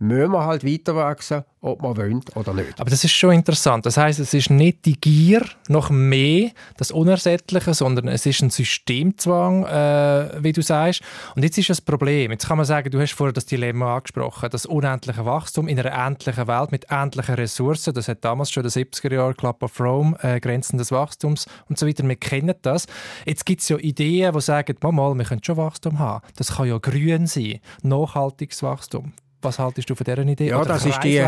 [0.00, 2.80] müssen wir halt weiter wachsen, ob wir wollen oder nicht.
[2.80, 3.84] Aber das ist schon interessant.
[3.84, 8.48] Das heißt, es ist nicht die Gier noch mehr, das Unersättliche, sondern es ist ein
[8.48, 11.02] Systemzwang, äh, wie du sagst.
[11.36, 12.30] Und jetzt ist das Problem.
[12.30, 16.06] Jetzt kann man sagen, du hast vorher das Dilemma angesprochen, das unendliche Wachstum in einer
[16.06, 17.92] endlichen Welt mit endlichen Ressourcen.
[17.92, 21.46] Das hat damals schon in den 70er Jahren Club of Rome, äh, Grenzen des Wachstums
[21.68, 22.08] und so weiter.
[22.08, 22.86] Wir kennen das.
[23.26, 26.24] Jetzt gibt es ja Ideen, die sagen, mal, wir können schon Wachstum haben.
[26.36, 29.12] Das kann ja grün sein, nachhaltiges Wachstum.
[29.42, 30.48] Was haltest du von dieser Idee?
[30.48, 31.22] Ja, das ist die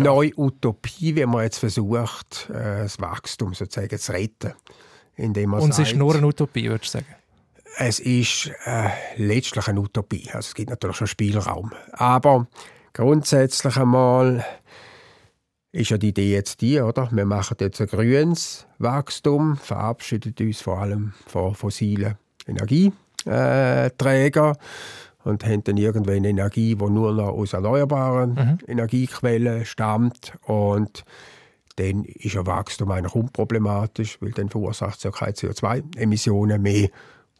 [0.00, 4.54] neue Utopie, wie man jetzt versucht, äh, das Wachstum sozusagen zu retten.
[5.16, 7.14] Indem man Und es sagt, ist nur eine Utopie, würdest du sagen?
[7.78, 10.26] Es ist äh, letztlich eine Utopie.
[10.28, 11.72] Also es gibt natürlich schon Spielraum.
[11.92, 12.46] Aber
[12.92, 14.44] grundsätzlich einmal
[15.72, 17.08] ist ja die Idee jetzt die, oder?
[17.12, 24.56] Wir machen jetzt ein grünes Wachstum, verabschieden uns vor allem von fossilen Energieträgern
[25.24, 28.58] und haben dann irgendwann Energie, die nur noch aus erneuerbaren mhm.
[28.66, 31.04] Energiequellen stammt und
[31.76, 36.88] dann ist ein Wachstum eigentlich unproblematisch, weil dann verursacht es ja keine CO2-Emissionen mehr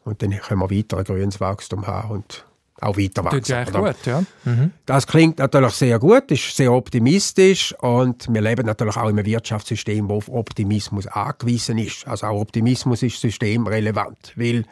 [0.03, 2.45] und dann können wir weiter ein grünes Wachstum haben und
[2.83, 3.65] auch weiter wachsen.
[3.65, 4.23] Das, gut, ja.
[4.43, 4.71] mhm.
[4.85, 9.25] das klingt natürlich sehr gut, ist sehr optimistisch und wir leben natürlich auch in einem
[9.25, 12.07] Wirtschaftssystem, das auf Optimismus angewiesen ist.
[12.07, 14.65] Also auch Optimismus ist systemrelevant, weil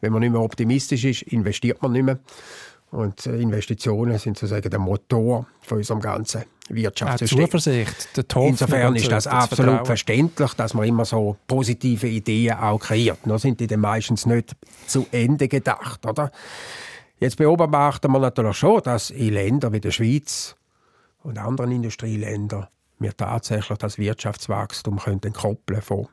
[0.00, 2.18] wenn man nicht mehr optimistisch ist, investiert man nicht mehr.
[2.90, 7.40] Und äh, Investitionen sind sozusagen der Motor von unserem ganzen Wirtschaftssystem.
[7.40, 9.86] Zuversicht, der Hoffnung Insofern ist das, das absolut Vertrauen.
[9.86, 13.26] verständlich, dass man immer so positive Ideen auch kreiert.
[13.26, 16.30] Nur sind die dann meistens nicht zu Ende gedacht, oder?
[17.20, 20.54] Jetzt beobachten wir natürlich schon, dass in Ländern wie der Schweiz
[21.22, 22.68] und anderen Industrieländern
[23.00, 26.08] wir tatsächlich das Wirtschaftswachstum können koppeln von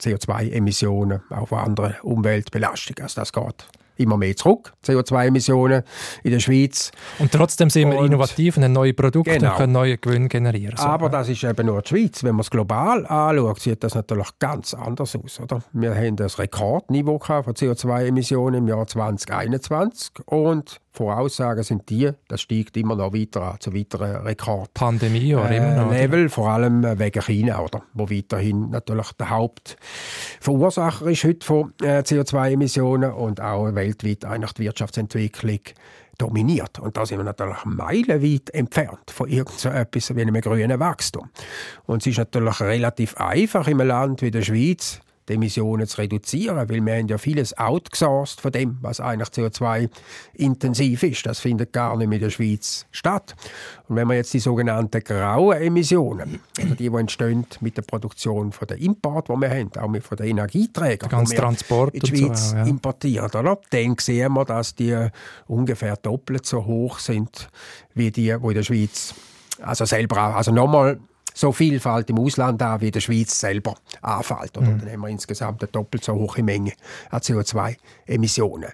[0.00, 3.02] CO2-Emissionen, auch von anderen Umweltbelastungen.
[3.02, 5.82] Also das geht immer mehr zurück, CO2-Emissionen
[6.22, 6.90] in der Schweiz.
[7.18, 9.50] Und trotzdem sind wir und innovativ und haben neue Produkte genau.
[9.50, 10.76] und können neue Gewinne generieren.
[10.76, 10.84] So.
[10.84, 12.22] Aber das ist eben nur die Schweiz.
[12.22, 15.40] Wenn man es global anschaut, sieht das natürlich ganz anders aus.
[15.40, 15.62] Oder?
[15.72, 22.76] Wir haben das Rekordniveau von CO2-Emissionen im Jahr 2021 und Voraussagen sind die, das steigt
[22.76, 24.72] immer noch weiter an, zu weiteren Rekord.
[24.74, 25.90] Pandemie oder äh, immer noch.
[25.92, 27.82] Level, vor allem wegen China, oder?
[27.94, 34.62] wo weiterhin natürlich der Hauptverursacher ist heute von äh, CO2-Emissionen und auch weltweit eigentlich die
[34.62, 35.60] Wirtschaftsentwicklung
[36.18, 36.80] dominiert.
[36.80, 41.30] Und da sind wir natürlich meilenweit entfernt von irgendetwas wie einem grünen Wachstum.
[41.86, 45.98] Und es ist natürlich relativ einfach in einem Land wie der Schweiz, die Emissionen zu
[45.98, 51.26] reduzieren, weil wir haben ja vieles outgesourced von dem, was eigentlich CO2-intensiv ist.
[51.26, 53.34] Das findet gar nicht mehr in der Schweiz statt.
[53.88, 58.52] Und wenn man jetzt die sogenannten grauen Emissionen, also die, die entstehen mit der Produktion
[58.52, 62.16] von der Import, die wir haben, auch mit von den Energieträgern, ganz Transport in die
[62.16, 62.64] Schweiz so, ja.
[62.64, 63.58] importieren, oder?
[63.70, 65.08] dann sehen wir, dass die
[65.46, 67.48] ungefähr doppelt so hoch sind
[67.94, 69.14] wie die, die in der Schweiz
[69.60, 71.00] also selber also nochmal
[71.38, 74.58] so Vielfalt im Ausland an, wie in der Schweiz selber anfällt.
[74.58, 74.66] Oder?
[74.66, 74.80] Mhm.
[74.80, 76.72] Dann haben wir insgesamt eine doppelt so hohe Menge
[77.10, 78.72] an CO2-Emissionen.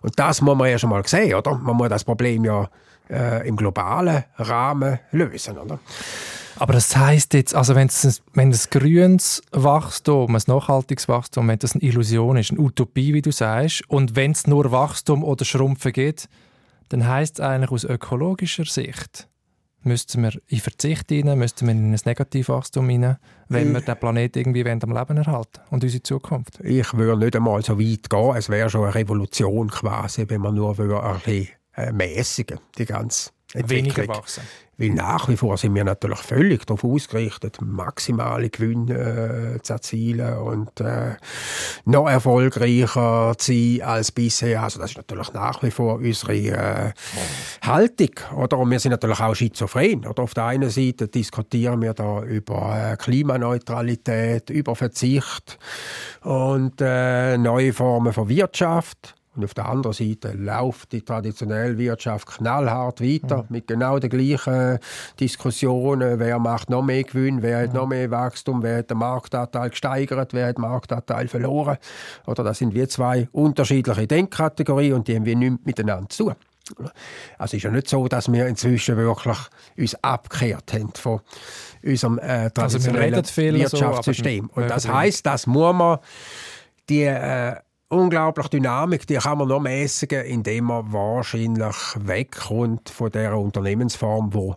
[0.00, 1.54] Und das muss man ja schon mal sehen, oder?
[1.54, 2.68] Man muss das Problem ja
[3.10, 5.80] äh, im globalen Rahmen lösen, oder?
[6.56, 11.58] Aber das heißt jetzt, also wenn es wenn das grünes Wachstum, ein nachhaltiges Wachstum, wenn
[11.58, 15.44] das eine Illusion ist, eine Utopie, wie du sagst, und wenn es nur Wachstum oder
[15.44, 16.28] Schrumpfen gibt,
[16.90, 19.28] dann heißt es eigentlich aus ökologischer Sicht,
[19.84, 23.16] müssten wir in Verzicht rein, müssten wir in ein Negativwachstum rein,
[23.48, 26.60] wenn wir den Planeten irgendwie am Leben erhalten und unsere Zukunft?
[26.60, 28.36] Ich würde nicht einmal so weit gehen.
[28.36, 33.30] Es wäre schon eine Revolution quasi, wenn man nur ein bisschen äh, mäßigen die ganze
[33.52, 33.96] Entwicklung.
[33.96, 34.42] Weniger wachsen.
[34.76, 40.38] Weil nach wie vor sind wir natürlich völlig darauf ausgerichtet, maximale Gewinne äh, zu erzielen
[40.38, 41.14] und äh,
[41.84, 44.62] noch erfolgreicher zu sein als bisher.
[44.62, 46.92] Also das ist natürlich nach wie vor unsere äh,
[47.62, 48.10] Haltung.
[48.36, 48.58] Oder?
[48.58, 50.06] Und wir sind natürlich auch schizophren.
[50.06, 50.22] Oder?
[50.22, 55.58] Auf der einen Seite diskutieren wir da über äh, Klimaneutralität, über Verzicht
[56.22, 59.14] und äh, neue Formen von Wirtschaft.
[59.36, 63.46] Und auf der anderen Seite läuft die traditionelle Wirtschaft knallhart weiter mhm.
[63.48, 64.78] mit genau den gleichen
[65.18, 66.18] Diskussionen.
[66.18, 67.42] Wer macht noch mehr Gewinn?
[67.42, 67.74] Wer hat mhm.
[67.74, 68.62] noch mehr Wachstum?
[68.62, 70.32] Wer hat den Marktanteil gesteigert?
[70.32, 71.78] Wer hat den Marktanteil verloren?
[72.26, 76.32] Oder das sind wir zwei unterschiedliche Denkkategorien und die haben wir nicht miteinander zu.
[77.36, 79.36] Also es ist ja nicht so, dass wir inzwischen wirklich
[79.76, 81.20] uns abgekehrt haben von
[81.82, 84.50] unserem äh, traditionellen also Wirtschaftssystem.
[84.54, 85.98] So, Und das heißt, dass muss man
[86.88, 87.56] die äh,
[87.94, 94.56] unglaubliche Dynamik, die kann man nur mäßigen, indem man wahrscheinlich wegkommt von der Unternehmensform, wo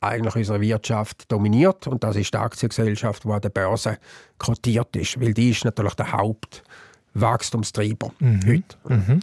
[0.00, 3.98] eigentlich unsere Wirtschaft dominiert und das ist die Aktiengesellschaft, die an der Börse
[4.38, 8.40] kotiert ist, weil die ist natürlich der Hauptwachstumstreiber mhm.
[8.46, 8.76] heute.
[8.88, 9.20] Mhm.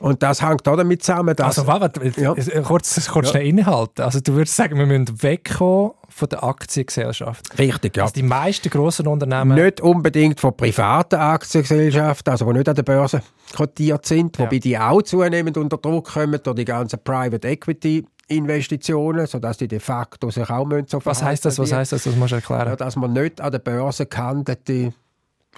[0.00, 1.58] Und das hängt auch damit zusammen, dass...
[1.58, 2.34] Also warte, ja.
[2.62, 3.40] kurz, kurz ja.
[3.40, 4.02] innehalten.
[4.02, 7.58] Also du würdest sagen, wir müssen wegkommen von der Aktiengesellschaft.
[7.58, 8.04] Richtig, ja.
[8.04, 9.62] Also die meisten grossen Unternehmen...
[9.62, 13.22] Nicht unbedingt von privaten Aktiengesellschaften, also die nicht an der Börse
[13.54, 14.46] kotiert sind, ja.
[14.46, 19.68] wobei die auch zunehmend unter Druck kommen durch die ganzen Private Equity Investitionen, sodass die
[19.68, 21.58] de facto sich auch so Was heißt das?
[21.58, 22.04] Was heißt das?
[22.04, 22.68] Das musst du erklären.
[22.68, 24.94] Ja, dass man nicht an der Börse gehandelte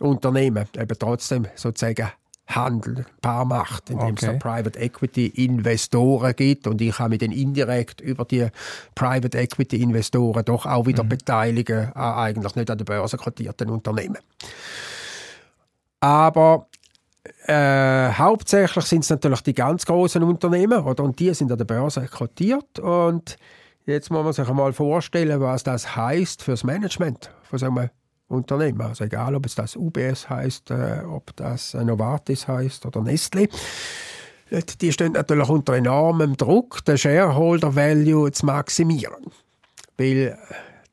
[0.00, 2.08] Unternehmen eben trotzdem sozusagen
[2.46, 4.32] Handel paar macht, indem okay.
[4.32, 8.48] es Private Equity Investoren gibt und ich kann mich dann indirekt über die
[8.94, 11.10] Private Equity Investoren doch auch wieder mhm.
[11.10, 14.18] beteiligen an eigentlich nicht an der Börse kotierten Unternehmen.
[16.00, 16.66] Aber
[17.46, 21.64] äh, hauptsächlich sind es natürlich die ganz großen Unternehmen oder, und die sind an der
[21.64, 23.36] Börse kotiert und
[23.86, 27.90] jetzt muss man sich einmal vorstellen, was das heißt für das Management von so einem
[28.32, 28.80] Unternehmen.
[28.80, 33.48] Also egal, ob es das UBS heißt, äh, ob das Novartis heißt oder Nestle.
[34.80, 39.26] Die stehen natürlich unter enormem Druck, den Shareholder Value zu maximieren.
[39.96, 40.36] Weil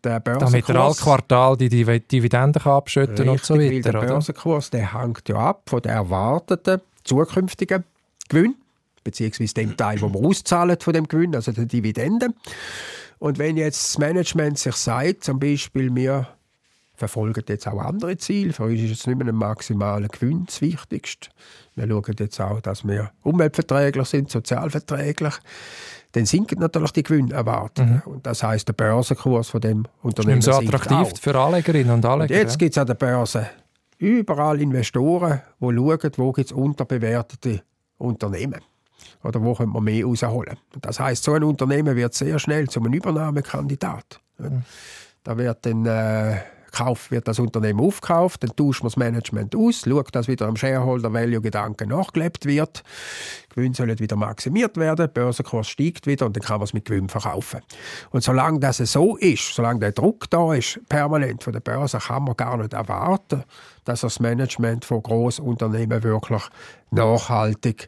[0.04, 0.52] der Börsenkurs...
[0.52, 3.72] Damit er alle Quartal die Dividenden abschütten richtig, und so weiter.
[3.72, 7.84] Weil der Börsenkurs der hängt ja ab von den erwarteten zukünftigen
[8.30, 8.56] Gewinn,
[9.04, 12.36] beziehungsweise dem Teil, wo man auszahlt von dem Gewinn, also der Dividenden.
[13.18, 16.28] Und wenn jetzt das Management sich sagt, zum Beispiel, wir
[17.00, 18.54] verfolgen jetzt auch andere Ziele.
[18.54, 21.30] Für uns ist jetzt nicht mehr ein maximaler Gewinn das Wichtigste.
[21.76, 25.34] Wir schauen jetzt auch, dass wir umweltverträglich sind, sozialverträglich.
[26.12, 28.02] Dann sinken natürlich die Gewinnerwartungen.
[28.06, 28.12] Mhm.
[28.12, 31.18] Und das heißt der Börsenkurs von dem Unternehmen ist so attraktiv auch.
[31.20, 32.34] für Anlegerinnen und Anleger.
[32.34, 33.50] Und jetzt gibt es an der Börse
[33.98, 37.62] überall Investoren, die schauen, wo gibt es unterbewertete
[37.98, 38.62] Unternehmen
[39.24, 40.58] oder wo können wir mehr rausholen.
[40.82, 44.20] Das heißt, so ein Unternehmen wird sehr schnell zu einem Übernahmekandidat.
[44.38, 44.64] Mhm.
[45.24, 46.38] Da wird dann äh,
[46.72, 50.56] Kauf wird das Unternehmen aufgekauft, dann tauscht man das Management aus, schaut, dass wieder am
[50.56, 52.84] Shareholder Value Gedanke nachgelebt wird.
[53.56, 56.86] Gewinn sollen wieder maximiert werden, der Börsenkurs steigt wieder und dann kann man es mit
[56.86, 57.62] Gewinn verkaufen.
[58.12, 62.24] Und solange das so ist, solange der Druck da ist, permanent von der Börse, kann
[62.24, 63.44] man gar nicht erwarten,
[63.90, 66.44] dass das Management von Großunternehmen wirklich
[66.92, 67.88] nachhaltig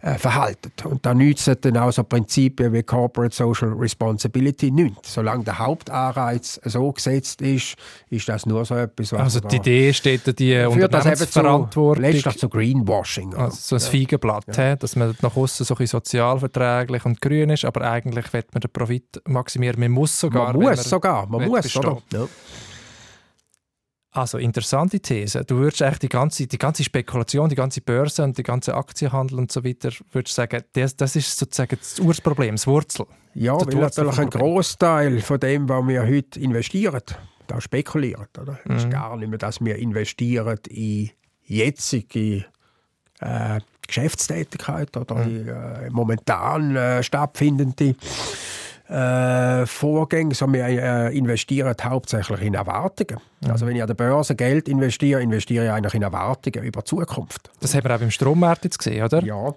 [0.00, 0.84] äh, verhaltet.
[0.84, 5.06] Und da nützen dann auch so Prinzipien wie Corporate Social Responsibility nicht.
[5.06, 7.76] Solange der Hauptanreiz so gesetzt ist,
[8.10, 12.02] ist das nur so etwas, was Also die Idee steht da die Unternehmensverantwortung.
[12.02, 13.34] Letztlich zu Greenwashing.
[13.34, 14.76] Also so ein Feigenblatt, ja.
[14.76, 18.70] dass man nach außen so ein sozialverträglich und grün ist, aber eigentlich will man den
[18.70, 19.78] Profit maximieren.
[19.78, 20.52] Man muss sogar.
[20.52, 21.98] Man muss sogar, man muss, oder?
[22.12, 22.26] Ja.
[24.14, 25.44] Also interessante These.
[25.44, 29.40] Du würdest eigentlich die ganze, die ganze Spekulation, die ganze Börse und die ganze Aktienhandel
[29.40, 33.06] und so weiter, würdest sagen, das, das ist sozusagen das Ursproblem, das Wurzel.
[33.34, 37.02] Ja, weil natürlich ein Großteil von dem, was wir heute investieren,
[37.48, 38.28] da spekulieren.
[38.40, 38.60] Oder?
[38.64, 38.76] Mhm.
[38.76, 41.10] ist gar nicht mehr, dass wir investieren in
[41.42, 42.44] jetzige
[43.18, 45.36] äh, Geschäftstätigkeit oder mhm.
[45.40, 47.96] in äh, momentan äh, stattfindende
[48.88, 53.20] äh, Vorgänge, sondern wir äh, investieren hauptsächlich in Erwartungen.
[53.40, 53.50] Mhm.
[53.50, 56.84] Also wenn ich an der Börse Geld investiere, investiere ich eigentlich in Erwartungen über die
[56.84, 57.50] Zukunft.
[57.60, 59.22] Das haben wir auch beim Strommarkt jetzt gesehen, oder?
[59.22, 59.54] Ja.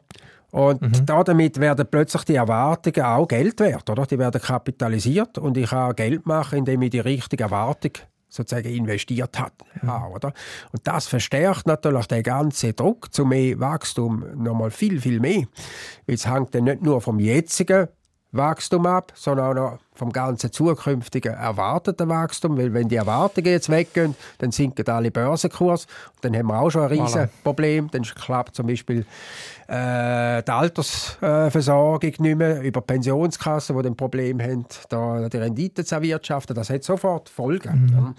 [0.52, 1.06] Und mhm.
[1.06, 4.06] damit werden plötzlich die Erwartungen auch Geld wert, oder?
[4.06, 7.92] Die werden kapitalisiert und ich kann Geld machen, indem ich die richtige Erwartung
[8.30, 9.54] sozusagen investiert hat.
[9.82, 9.90] Mhm.
[9.90, 10.34] Ja, oder?
[10.72, 15.44] Und das verstärkt natürlich den ganzen Druck zu mehr Wachstum nochmal viel, viel mehr.
[16.06, 17.88] Weil es hängt dann nicht nur vom jetzigen
[18.38, 22.58] Wachstum ab, sondern auch noch vom ganzen zukünftigen erwarteten Wachstum.
[22.58, 25.86] Weil wenn die Erwartungen jetzt weggehen, dann sinken alle Börsenkurs.
[25.86, 27.90] Und dann haben wir auch schon ein riesiges Problem.
[27.92, 29.06] Dann klappt zum Beispiel
[29.68, 35.96] äh, die Altersversorgung nicht mehr über Pensionskassen, die ein Problem haben, da die Rendite zu
[35.96, 36.56] erwirtschaften.
[36.56, 37.90] Das hat sofort Folgen.
[37.92, 38.16] Mhm.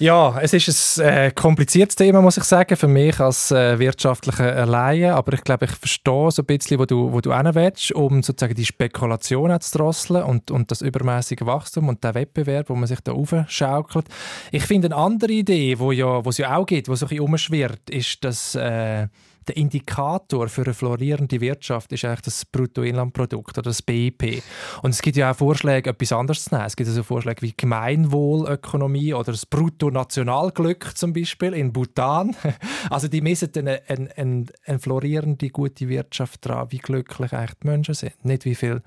[0.00, 4.64] Ja, es ist ein äh, kompliziertes Thema, muss ich sagen, für mich als äh, wirtschaftlicher
[4.64, 5.12] Laie.
[5.12, 8.54] Aber ich glaube, ich verstehe so ein bisschen, wo du, wo du willst, um sozusagen
[8.54, 13.00] die Spekulation zu drosseln und, und das übermäßige Wachstum und der Wettbewerb, wo man sich
[13.00, 14.06] da aufschaukelt.
[14.52, 17.08] Ich finde eine andere Idee, wo, ja, wo es ja auch gibt, wo so ein
[17.08, 19.08] bisschen umschwirrt, ist, dass äh,
[19.48, 24.42] der Indikator für eine florierende Wirtschaft ist eigentlich das Bruttoinlandprodukt oder das BIP.
[24.82, 26.66] Und es gibt ja auch Vorschläge, etwas anderes zu nehmen.
[26.66, 32.36] Es gibt also Vorschläge wie Gemeinwohlökonomie oder das Bruttonationalglück zum Beispiel in Bhutan.
[32.90, 37.66] Also die messen eine, eine, eine, eine florierende, gute Wirtschaft daran, wie glücklich eigentlich die
[37.66, 38.82] Menschen sind, nicht wie viel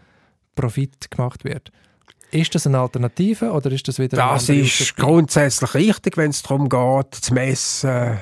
[0.55, 1.71] Profit gemacht wird.
[2.31, 6.69] Ist das eine Alternative oder ist das wieder Das ist grundsätzlich richtig, wenn es darum
[6.69, 8.19] geht, zu messen,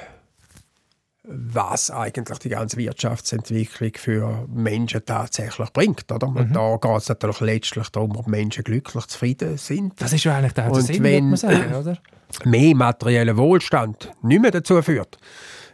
[1.32, 6.12] was eigentlich die ganze Wirtschaftsentwicklung für Menschen tatsächlich bringt.
[6.12, 6.28] Oder?
[6.28, 6.54] Und mhm.
[6.54, 10.02] da geht es natürlich letztlich darum, ob Menschen glücklich zufrieden sind.
[10.02, 11.98] Das ist ja eigentlich der Sinn, wenn man sagen, oder?
[12.46, 15.18] mehr materieller Wohlstand nicht mehr dazu führt,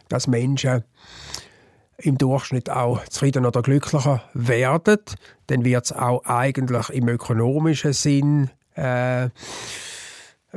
[0.08, 0.84] dass Menschen
[1.98, 4.98] im Durchschnitt auch zufriedener oder glücklicher werden,
[5.46, 9.30] dann wird es auch eigentlich im ökonomischen Sinn äh,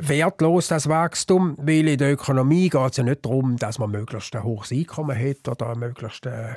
[0.08, 4.34] wertlos, das Wachstum, weil in der Ökonomie geht es ja nicht darum, dass man möglichst
[4.34, 6.54] ein hohes Einkommen hat oder möglichst äh,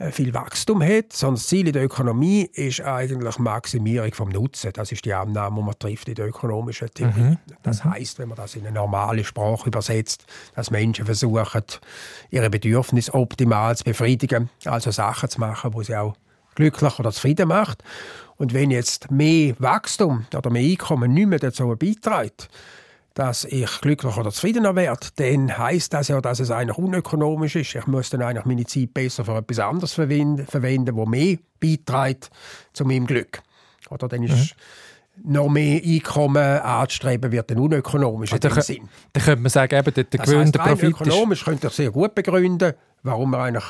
[0.00, 4.72] äh, viel Wachstum hat, sondern das Ziel in der Ökonomie ist eigentlich Maximierung vom Nutzen.
[4.72, 7.20] Das ist die Annahme, die man trifft in der ökonomischen Theorie.
[7.20, 7.38] Mhm.
[7.62, 7.90] Das mhm.
[7.90, 11.64] heißt, wenn man das in eine normale Sprache übersetzt, dass Menschen versuchen,
[12.30, 16.14] ihre Bedürfnisse optimal zu befriedigen, also Sachen zu machen, wo sie auch
[16.54, 17.82] glücklich oder zufrieden macht.
[18.36, 22.48] Und wenn jetzt mehr Wachstum oder mehr Einkommen nicht mehr dazu beiträgt,
[23.14, 27.74] dass ich glücklicher oder zufriedener werde, dann heißt das ja, dass es eigentlich unökonomisch ist.
[27.74, 32.30] Ich muss dann eigentlich meine Zeit besser für etwas anderes verwenden, verwenden wo mehr beiträgt
[32.72, 33.42] zu meinem Glück.
[33.90, 34.54] Oder dann ist
[35.16, 35.32] mhm.
[35.32, 38.88] noch mehr Einkommen anzustreben, wird dann unökonomisch in dem Sinn.
[39.12, 42.74] Dann könnte man sagen, eben, der, der gewöhnte Profit ökonomisch könnte ich sehr gut begründen,
[43.02, 43.64] warum wir eigentlich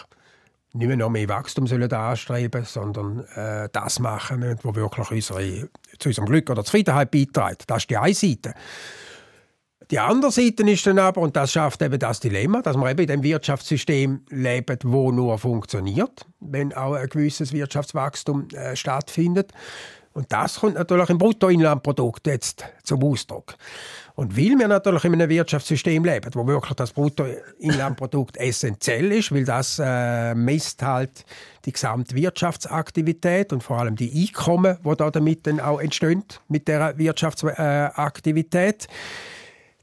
[0.73, 5.69] nicht mehr noch mehr Wachstum sollen anstreben sondern äh, das machen müssen, was wirklich unsere,
[5.99, 7.65] zu unserem Glück oder Zufriedenheit beiträgt.
[7.67, 8.55] Das ist die eine Seite.
[9.91, 13.01] Die andere Seite ist dann aber, und das schafft eben das Dilemma, dass man eben
[13.01, 19.53] in dem Wirtschaftssystem lebt, wo nur funktioniert, wenn auch ein gewisses Wirtschaftswachstum äh, stattfindet.
[20.13, 23.55] Und das kommt natürlich im Bruttoinlandprodukt jetzt zum Ausdruck.
[24.21, 29.47] Und weil wir natürlich in einem Wirtschaftssystem leben, wo wirklich das Bruttoinlandprodukt essentiell ist, weil
[29.47, 31.25] das äh, misst halt
[31.65, 36.69] die gesamte Wirtschaftsaktivität und vor allem die Einkommen, die da damit dann auch entstehen mit
[36.69, 38.85] der Wirtschaftsaktivität.
[38.85, 38.89] Äh,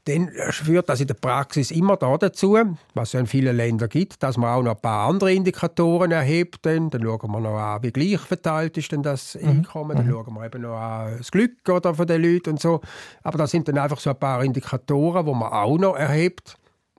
[0.08, 2.56] dann führt das in der Praxis immer da dazu,
[2.94, 6.64] was es in vielen Ländern gibt, dass man auch noch ein paar andere Indikatoren erhebt.
[6.64, 9.48] Dann, dann schauen wir noch an, wie gleich verteilt ist denn das mhm.
[9.48, 9.96] Einkommen.
[9.96, 10.12] Dann mhm.
[10.12, 12.80] schauen wir eben noch an das Glück oder, von den Leuten und so.
[13.22, 16.56] Aber das sind dann einfach so ein paar Indikatoren, die man auch noch erhebt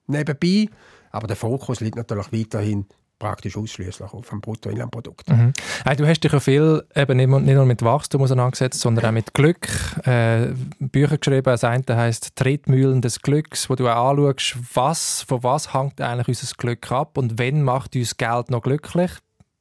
[0.08, 0.68] nebenbei.
[1.12, 2.86] Aber der Fokus liegt natürlich weiterhin
[3.20, 5.30] praktisch ausschließlich auf dem Bruttoinlandprodukt.
[5.30, 5.54] Mhm.
[5.86, 9.34] Hey, du hast dich ja viel eben nicht nur mit Wachstum auseinandergesetzt, sondern auch mit
[9.34, 9.68] Glück.
[10.06, 15.44] Äh, Bücher geschrieben, das eine heisst «Tretmühlen des Glücks», wo du auch anschaust, was, von
[15.44, 19.12] was hängt eigentlich unser Glück ab und wenn macht uns Geld noch glücklich,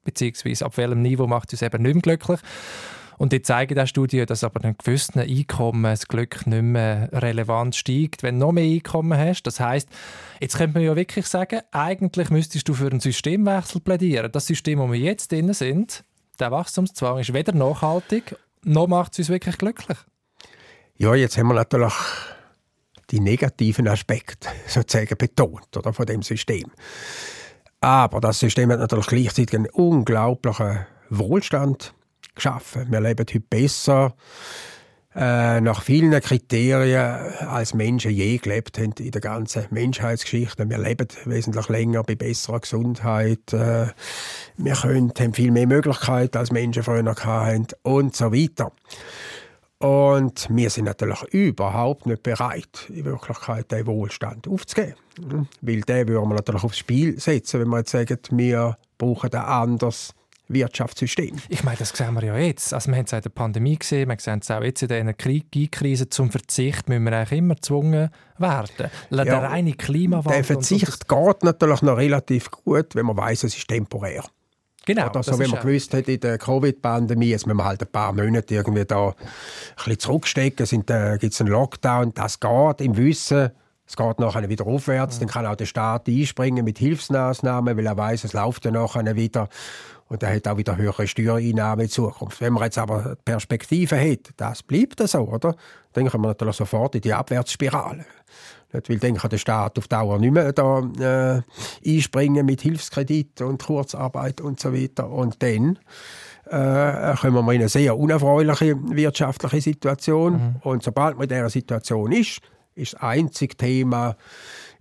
[0.04, 2.40] beziehungsweise ab welchem Niveau macht uns eben nicht mehr glücklich.
[3.18, 7.74] Und die zeigen der Studie, dass aber ein gewissen Einkommen das Glück nicht mehr relevant
[7.74, 9.42] steigt, wenn du noch mehr Einkommen hast.
[9.42, 9.88] Das heißt,
[10.40, 14.30] jetzt könnte man ja wirklich sagen, eigentlich müsstest du für einen Systemwechsel plädieren.
[14.30, 16.04] Das System, wo wir jetzt drin sind,
[16.38, 19.98] der Wachstumszwang ist weder nachhaltig, noch macht es uns wirklich glücklich.
[20.96, 21.94] Ja, jetzt haben wir natürlich
[23.10, 26.70] die negativen Aspekte sozusagen betont oder, von dem System.
[27.80, 31.94] Aber das System hat natürlich gleichzeitig einen unglaublichen Wohlstand
[32.38, 32.86] geschaffen.
[32.90, 34.14] Wir leben heute besser
[35.14, 40.68] äh, nach vielen Kriterien, als Menschen je gelebt haben in der ganzen Menschheitsgeschichte.
[40.68, 43.52] Wir leben wesentlich länger bei besserer Gesundheit.
[43.52, 43.88] Äh,
[44.56, 48.72] wir können, haben viel mehr Möglichkeiten, als Menschen früher hatten und so weiter.
[49.78, 54.94] Und wir sind natürlich überhaupt nicht bereit, in Wirklichkeit den Wohlstand aufzugeben.
[55.60, 59.40] Weil den würden wir natürlich aufs Spiel setzen, wenn wir jetzt sagen, wir brauchen ein
[59.40, 60.14] anderes
[60.48, 61.36] Wirtschaftssystem.
[61.48, 62.72] Ich meine, das sehen wir ja jetzt.
[62.72, 64.98] Also wir haben es in der Pandemie gesehen, wir sehen es auch jetzt in der
[64.98, 66.08] Energiekrise.
[66.08, 68.90] Zum Verzicht müssen wir eigentlich immer gezwungen werden.
[69.10, 70.32] Der ja, reine Klimawandel...
[70.32, 74.24] Der Verzicht geht natürlich noch relativ gut, wenn man weiß, es ist temporär.
[74.86, 75.10] Genau.
[75.10, 78.14] Oder so, wie man gewusst hat in der Covid-Pandemie, jetzt müssen wir halt ein paar
[78.14, 79.14] Monate irgendwie da ein
[79.76, 82.14] bisschen zurückstecken, äh, gibt es einen Lockdown.
[82.14, 83.50] Das geht im Wissen,
[83.88, 85.16] es geht nachher wieder aufwärts.
[85.16, 85.20] Mhm.
[85.20, 89.16] Dann kann auch der Staat einspringen mit Hilfsmaßnahmen, weil er weiß, es läuft ja nachher
[89.16, 89.48] wieder.
[90.08, 92.40] Und er hat auch wieder höhere Steuereinnahmen in Zukunft.
[92.40, 95.54] Wenn man jetzt aber Perspektive hat, das bleibt so, oder?
[95.94, 98.04] Dann kommen wir natürlich sofort in die Abwärtsspirale.
[98.72, 101.42] Nicht, weil dann kann der Staat auf Dauer nicht mehr da, äh,
[101.86, 105.08] einspringen mit Hilfskredit und Kurzarbeit und so weiter.
[105.08, 105.78] Und dann
[106.50, 110.32] äh, kommen wir in eine sehr unerfreuliche wirtschaftliche Situation.
[110.32, 110.56] Mhm.
[110.62, 112.40] Und sobald man in dieser Situation ist,
[112.78, 114.16] ist das einzige Thema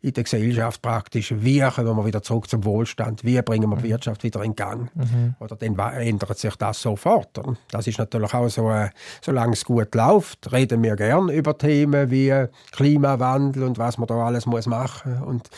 [0.01, 3.85] in der Gesellschaft praktisch, wie kommen wir wieder zurück zum Wohlstand, wie bringen wir die
[3.85, 3.89] mhm.
[3.89, 4.89] Wirtschaft wieder in Gang.
[4.95, 5.35] Mhm.
[5.39, 7.41] Oder dann ändert sich das sofort.
[7.71, 8.89] Das ist natürlich auch so, äh,
[9.21, 14.15] solange es gut läuft, reden wir gern über Themen wie Klimawandel und was man da
[14.15, 15.49] alles muss machen und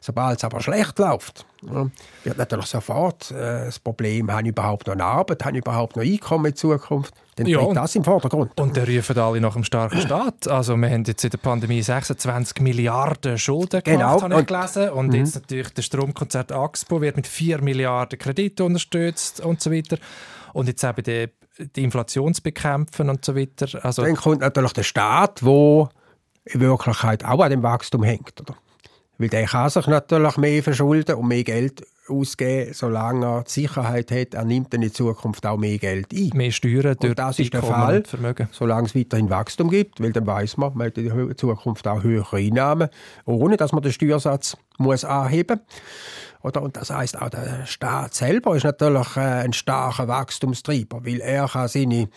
[0.00, 1.86] sobald es aber schlecht läuft, ja,
[2.24, 5.96] wird natürlich sofort äh, das Problem, habe ich überhaupt noch eine Arbeit, habe ich überhaupt
[5.96, 7.14] noch Einkommen in Zukunft?
[7.36, 8.58] Dann ja, und, das im Vordergrund.
[8.58, 10.48] Und der rufen alle nach einem starken Staat.
[10.48, 14.20] Also wir haben jetzt in der Pandemie 26 Milliarden Schulden genau.
[14.20, 14.90] habe ich gelesen.
[14.90, 15.14] Und mhm.
[15.14, 19.98] jetzt natürlich der Stromkonzert Axpo wird mit 4 Milliarden Krediten unterstützt und so weiter.
[20.52, 21.28] Und jetzt eben die,
[21.76, 23.84] die Inflationsbekämpfen und so weiter.
[23.84, 25.88] Also, Dann kommt natürlich der Staat, der
[26.44, 28.40] in Wirklichkeit auch an dem Wachstum hängt.
[28.40, 28.54] Oder?
[29.18, 34.10] Weil der kann sich natürlich mehr verschulden und mehr Geld ausgeben, solange er die Sicherheit
[34.10, 36.30] hat, er nimmt dann in Zukunft auch mehr Geld ein.
[36.34, 38.02] Mehr Steuern durch und das ist der Fall,
[38.52, 42.36] solange es weiterhin Wachstum gibt, weil dann weiß man, man hat in Zukunft auch höhere
[42.36, 42.88] Einnahmen,
[43.24, 45.60] ohne dass man den Steuersatz muss anheben
[46.42, 46.54] muss.
[46.54, 51.48] Und das heißt auch der Staat selber ist natürlich äh, ein starker Wachstumstreiber, weil er
[51.48, 52.08] kann seine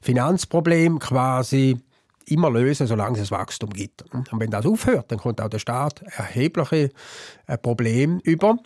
[0.00, 1.78] Finanzprobleme quasi
[2.26, 4.02] immer lösen, solange es Wachstum gibt.
[4.12, 6.90] Und wenn das aufhört, dann kommt auch der Staat erhebliche
[7.46, 8.56] äh, Probleme über.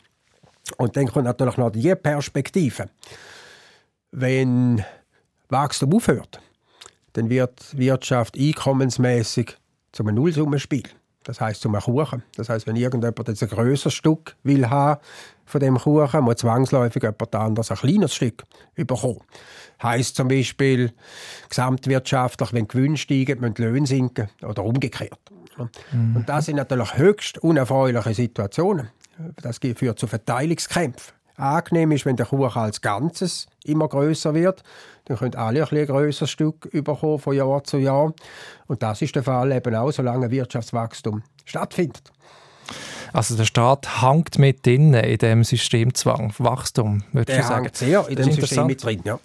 [0.77, 2.89] Und dann kommt natürlich noch die Perspektive.
[4.11, 4.85] Wenn
[5.49, 6.41] Wachstum aufhört,
[7.13, 9.57] dann wird Wirtschaft einkommensmäßig
[9.93, 10.85] zum Nullsummenspiel.
[11.25, 12.23] Das heißt zum Kuchen.
[12.37, 15.01] Das heißt, wenn irgendjemand jetzt ein größeres Stück will haben
[15.45, 18.45] von dem Kuchen, muss zwangsläufig jemand anderes ein kleines Stück
[18.75, 19.21] bekommen.
[19.83, 20.93] Heißt zum Beispiel
[21.49, 25.19] gesamtwirtschaftlich, wenn die Gewinne steigen, müssen die Löhne sinken oder umgekehrt.
[25.93, 26.17] Mhm.
[26.17, 28.89] Und das sind natürlich höchst unerfreuliche Situationen.
[29.43, 31.15] Das führt zu Verteilungskämpfen.
[31.37, 34.63] Angenehm ist, wenn der Kuchen als Ganzes immer größer wird.
[35.11, 38.15] Dann können alle ein, ein größeres Stück überkommen von Jahr zu Jahr.
[38.69, 42.13] Und das ist der Fall eben auch, solange Wirtschaftswachstum stattfindet.
[43.13, 47.65] Also der Staat hängt mit drin in dem Systemzwang, Wachstum, würde ich sagen.
[47.65, 49.19] Hängt sehr in dem System mit drin, ja.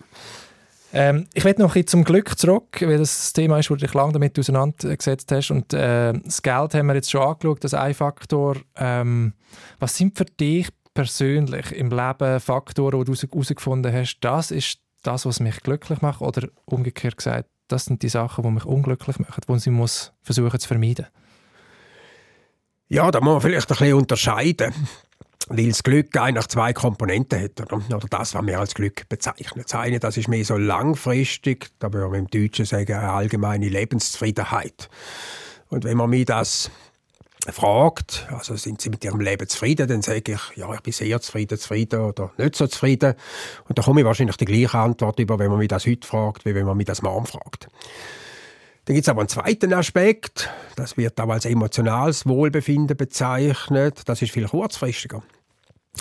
[0.91, 3.93] Ähm, ich werde noch ein zum Glück zurück, weil das Thema ist, wo du dich
[3.93, 5.51] lange damit auseinandergesetzt hast.
[5.51, 8.55] Und äh, das Geld haben wir jetzt schon angeschaut, das ein Faktor.
[8.75, 9.33] Ähm,
[9.77, 15.25] was sind für dich persönlich im Leben Faktoren, die du herausgefunden hast, das ist das,
[15.25, 16.21] was mich glücklich macht?
[16.21, 20.59] Oder umgekehrt gesagt, das sind die Sachen, die mich unglücklich machen, die sie muss versuchen
[20.59, 21.07] zu vermeiden?
[22.87, 24.73] Ja, da muss man vielleicht ein bisschen unterscheiden
[25.47, 29.63] weil das Glück eigentlich zwei Komponenten hat, oder, oder das, was wir als Glück bezeichnen.
[29.63, 33.69] Das eine, das ist mehr so langfristig, da würde man im Deutschen sagen, eine allgemeine
[33.69, 34.89] Lebenszufriedenheit.
[35.69, 36.71] Und wenn man mich das
[37.53, 41.21] fragt, also sind Sie mit Ihrem Leben zufrieden, dann sage ich, ja, ich bin sehr
[41.21, 43.13] zufrieden, zufrieden oder nicht so zufrieden.
[43.67, 46.45] Und da komme ich wahrscheinlich die gleiche Antwort über, wenn man mich das heute fragt,
[46.45, 47.67] wie wenn man mich das morgen fragt.
[48.85, 54.21] Dann gibt es aber einen zweiten Aspekt, das wird auch als emotionales Wohlbefinden bezeichnet, das
[54.21, 55.23] ist viel kurzfristiger.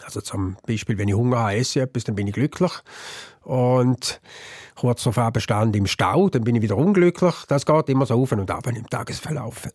[0.05, 2.73] Also zum Beispiel, wenn ich Hunger habe, esse ich etwas, dann bin ich glücklich.
[3.43, 4.21] Und
[4.75, 7.35] kurz darauf bestand im Stau, dann bin ich wieder unglücklich.
[7.49, 9.69] Das geht immer so auf und ab im Tagesverlauf.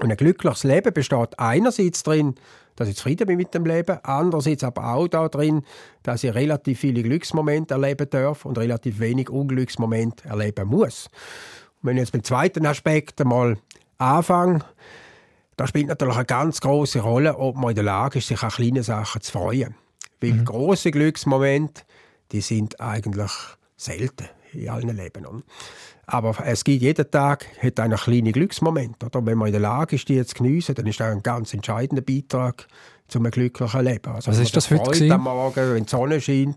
[0.00, 2.34] Und ein glückliches Leben besteht einerseits darin,
[2.76, 5.62] dass ich zufrieden bin mit dem Leben, andererseits aber auch darin,
[6.02, 11.08] dass ich relativ viele Glücksmomente erleben darf und relativ wenig Unglücksmomente erleben muss.
[11.82, 13.58] Und wenn ich jetzt dem zweiten Aspekt einmal
[13.98, 14.64] anfange,
[15.56, 18.50] da spielt natürlich eine ganz große Rolle, ob man in der Lage ist, sich an
[18.50, 19.76] kleine Sachen zu freuen.
[20.20, 20.44] Weil mhm.
[20.44, 21.82] große Glücksmomente,
[22.32, 23.30] die sind eigentlich
[23.76, 25.44] selten in allen Leben.
[26.06, 29.02] Aber es gibt jeden Tag hat einen kleinen Glücksmoment.
[29.02, 29.24] Oder?
[29.24, 32.02] Wenn man in der Lage ist, die zu geniessen, dann ist das ein ganz entscheidender
[32.02, 32.66] Beitrag
[33.08, 34.12] zu einem glücklichen Leben.
[34.12, 35.12] Also, Was ist das heute?
[35.12, 36.56] Am Morgen, wenn die Sonne scheint,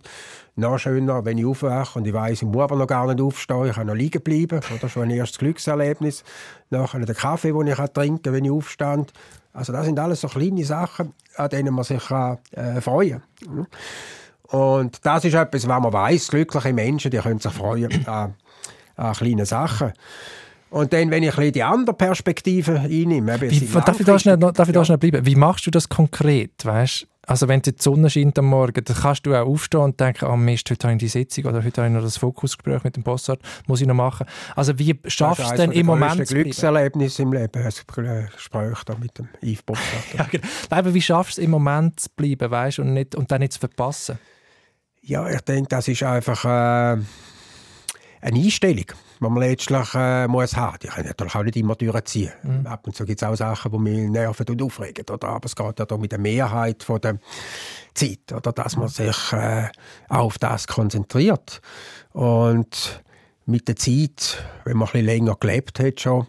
[0.55, 3.67] noch schöner, wenn ich aufwache und ich weiß, ich muss aber noch gar nicht aufstehen,
[3.67, 4.59] ich kann noch liegen bleiben.
[4.75, 6.23] Oder schon ein erstes Glückserlebnis.
[6.69, 9.13] Nachher den Kaffee, den ich trinken kann, wenn ich aufstand.
[9.53, 13.67] Also das sind alles so kleine Sachen, an denen man sich kann, äh, freuen kann.
[14.49, 16.29] Und das ist etwas, was man weiß.
[16.29, 18.35] Glückliche Menschen, die können sich freuen an,
[18.97, 19.93] an kleinen Sachen.
[20.69, 23.39] Und dann, wenn ich ein die andere Perspektive einnehme...
[23.39, 25.25] Wie, darf ich da schnell, darf ich da schnell bleiben?
[25.25, 26.65] Wie machst du das konkret?
[26.65, 27.07] Weißt?
[27.27, 30.37] Also wenn die Sonne scheint am Morgen, dann kannst du auch aufstehen und denken, oh
[30.37, 33.03] Mist, heute habe ich die Sitzung oder heute habe ich noch das Fokusgespräch mit dem
[33.03, 34.25] Bossart, muss ich noch machen.
[34.55, 38.95] Also wie schaffst du es denn im Moment Das Glückserlebnis im Leben, ein Gespräch da
[38.97, 39.83] mit dem Yves Bossart.
[40.17, 40.93] ja, genau.
[40.93, 43.59] wie schaffst du es im Moment zu bleiben weißt, und, nicht, und dann nicht zu
[43.59, 44.19] verpassen?
[45.01, 47.01] Ja, ich denke, das ist einfach äh,
[48.21, 48.85] eine Einstellung
[49.19, 50.77] die man letztlich äh, muss haben.
[50.81, 52.31] Die können natürlich auch nicht immer durchziehen.
[52.43, 52.67] Mhm.
[52.67, 55.05] Ab und zu gibt es auch Sachen, die mich nerven und aufregen.
[55.09, 55.27] Oder?
[55.27, 57.17] Aber es geht ja da mit der Mehrheit von der
[57.93, 58.51] Zeit, oder?
[58.51, 59.69] dass man sich äh,
[60.09, 61.61] auf das konzentriert.
[62.13, 63.03] Und
[63.45, 66.27] mit der Zeit, wenn man ein bisschen länger gelebt hat schon,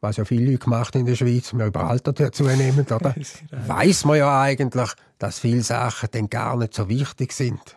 [0.00, 3.14] was ja viele Leute gemacht in der Schweiz, wir überaltert dazu nehmen, oder?
[3.66, 7.76] Weiß man ja eigentlich, dass viele Sachen dann gar nicht so wichtig sind.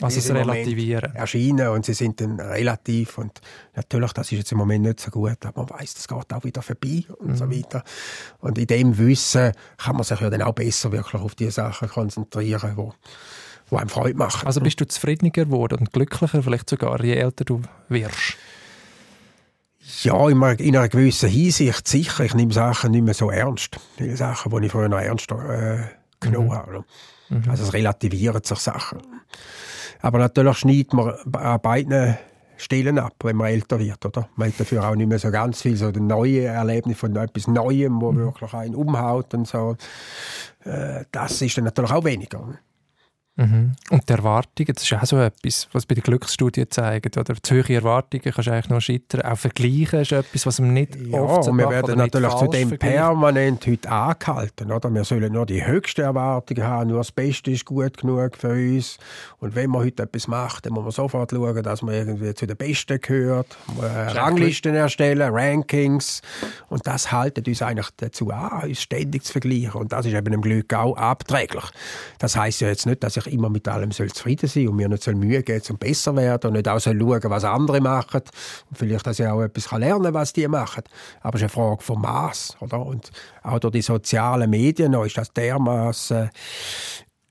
[0.00, 1.14] Also das Relativieren.
[1.14, 3.40] Erscheinen und sie sind dann relativ und
[3.76, 6.42] natürlich, das ist jetzt im Moment nicht so gut, aber man weiß, das geht auch
[6.42, 7.36] wieder vorbei und mhm.
[7.36, 7.84] so weiter.
[8.40, 11.88] Und in dem Wissen kann man sich ja dann auch besser wirklich auf die Sachen
[11.88, 12.92] konzentrieren, wo,
[13.68, 14.48] wo einem Freude machen.
[14.48, 18.36] Also bist du zufriedener geworden und glücklicher, vielleicht sogar, je älter du wirst?
[20.02, 22.24] Ja, in einer, in einer gewissen Hinsicht sicher.
[22.24, 23.78] Ich nehme Sachen nicht mehr so ernst.
[23.98, 25.84] Die Sachen, die ich früher noch ernster äh,
[26.20, 26.54] genommen mhm.
[26.54, 26.84] habe.
[27.28, 27.42] Mhm.
[27.48, 29.00] Also es relativieren sich Sachen.
[30.04, 32.18] Aber natürlich schneidet man an beiden
[32.58, 34.04] Stellen ab, wenn man älter wird.
[34.04, 34.28] Oder?
[34.36, 38.02] Man hat dafür auch nicht mehr so ganz viel so neue Erlebnis von etwas Neuem,
[38.02, 38.18] wo mhm.
[38.18, 39.76] wirklich einen umhaut und so.
[40.64, 42.58] Äh, das ist dann natürlich auch weniger.
[43.36, 43.72] Mhm.
[43.90, 47.16] Und die Erwartungen, das ist auch so etwas, was bei den Glücksstudien zeigt.
[47.18, 49.22] Oder zu hohe Erwartungen kannst du eigentlich noch scheitern.
[49.22, 52.78] Auch vergleichen ist etwas, was man nicht ja, oft und wir werden natürlich zu dem
[52.78, 54.70] permanent heute angehalten.
[54.70, 54.88] Oder?
[54.94, 58.98] Wir sollen nur die höchsten Erwartungen haben, nur das Beste ist gut genug für uns.
[59.38, 62.46] Und wenn man heute etwas macht, dann muss man sofort schauen, dass man irgendwie zu
[62.46, 63.56] den Besten gehört.
[63.80, 66.22] Ranglisten erstellen, Rankings.
[66.68, 69.72] Und das haltet uns eigentlich dazu an, uns ständig zu vergleichen.
[69.72, 71.64] Und das ist eben im Glück auch abträglich.
[72.20, 74.76] Das heißt ja jetzt nicht, dass ich ich immer mit allem soll zufrieden sein und
[74.76, 77.80] mir nicht soll Mühe geben um besser werden und nicht auch soll schauen, was andere
[77.80, 78.22] machen
[78.70, 80.84] und vielleicht, dass ich auch etwas lernen kann, was die machen.
[81.20, 82.84] Aber es ist eine Frage vom Maß, oder?
[82.84, 83.10] Und
[83.42, 86.30] auch durch die sozialen Medien ist das dermaßen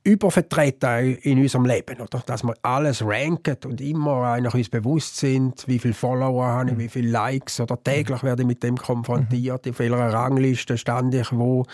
[0.04, 2.22] übervertreten in unserem Leben, oder?
[2.26, 6.76] Dass wir alles ranken und immer eigentlich uns bewusst sind, wie viele Follower habe ich,
[6.76, 6.80] mhm.
[6.80, 9.72] wie viele Likes oder täglich werde ich mit dem konfrontiert, mhm.
[9.72, 11.66] auf welcher Rangliste stand ich wo.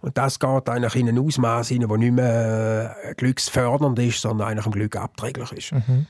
[0.00, 4.48] Und das geht eigentlich in ein Ausmaß hinein, das nicht mehr äh, glücksfördernd ist, sondern
[4.48, 5.72] eigentlich im Glück abträglich ist.
[5.72, 6.06] Mhm.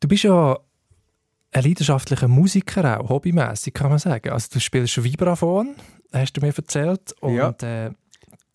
[0.00, 0.58] Du bist ja
[1.52, 4.30] ein leidenschaftlicher Musiker auch, hobbymäßig kann man sagen.
[4.30, 5.76] Also du spielst Vibraphon,
[6.12, 7.54] hast du mir erzählt, und ja.
[7.62, 7.90] äh,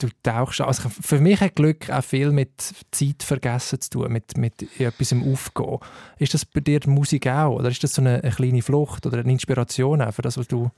[0.02, 4.38] du tauchst also für mich hat Glück auch viel mit Zeit vergessen zu tun, mit,
[4.38, 5.80] mit etwas im Aufgehen.
[6.18, 9.20] Ist das bei dir Musik auch oder ist das so eine, eine kleine Flucht oder
[9.20, 10.72] eine Inspiration auch für das, was du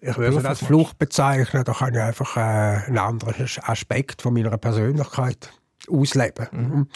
[0.00, 2.40] ich würde es als Flucht bezeichnen, da kann ich einfach äh,
[2.86, 5.50] einen anderen Aspekt von meiner Persönlichkeit
[5.90, 6.46] ausleben.
[6.52, 6.88] Mhm.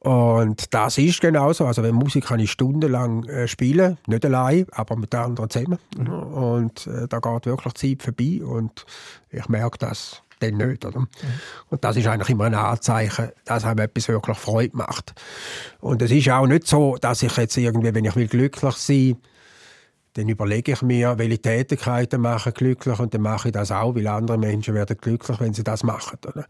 [0.00, 1.66] Und das ist genauso.
[1.66, 5.78] Also wenn Musik kann ich stundenlang äh, spielen, nicht allein, aber mit anderen zusammen.
[5.96, 6.08] Mhm.
[6.08, 8.84] Und äh, da geht wirklich Zeit vorbei und
[9.30, 10.84] ich merke das dann nicht.
[10.84, 11.00] Oder?
[11.00, 11.08] Mhm.
[11.68, 15.14] Und das ist eigentlich immer ein Anzeichen, dass einem etwas wirklich Freude macht.
[15.80, 19.16] Und es ist auch nicht so, dass ich jetzt irgendwie, wenn ich will glücklich sein
[20.18, 24.08] dann überlege ich mir, welche Tätigkeiten machen glücklich und dann mache ich das auch, weil
[24.08, 26.18] andere Menschen werden glücklich, wenn sie das machen.
[26.26, 26.46] Oder?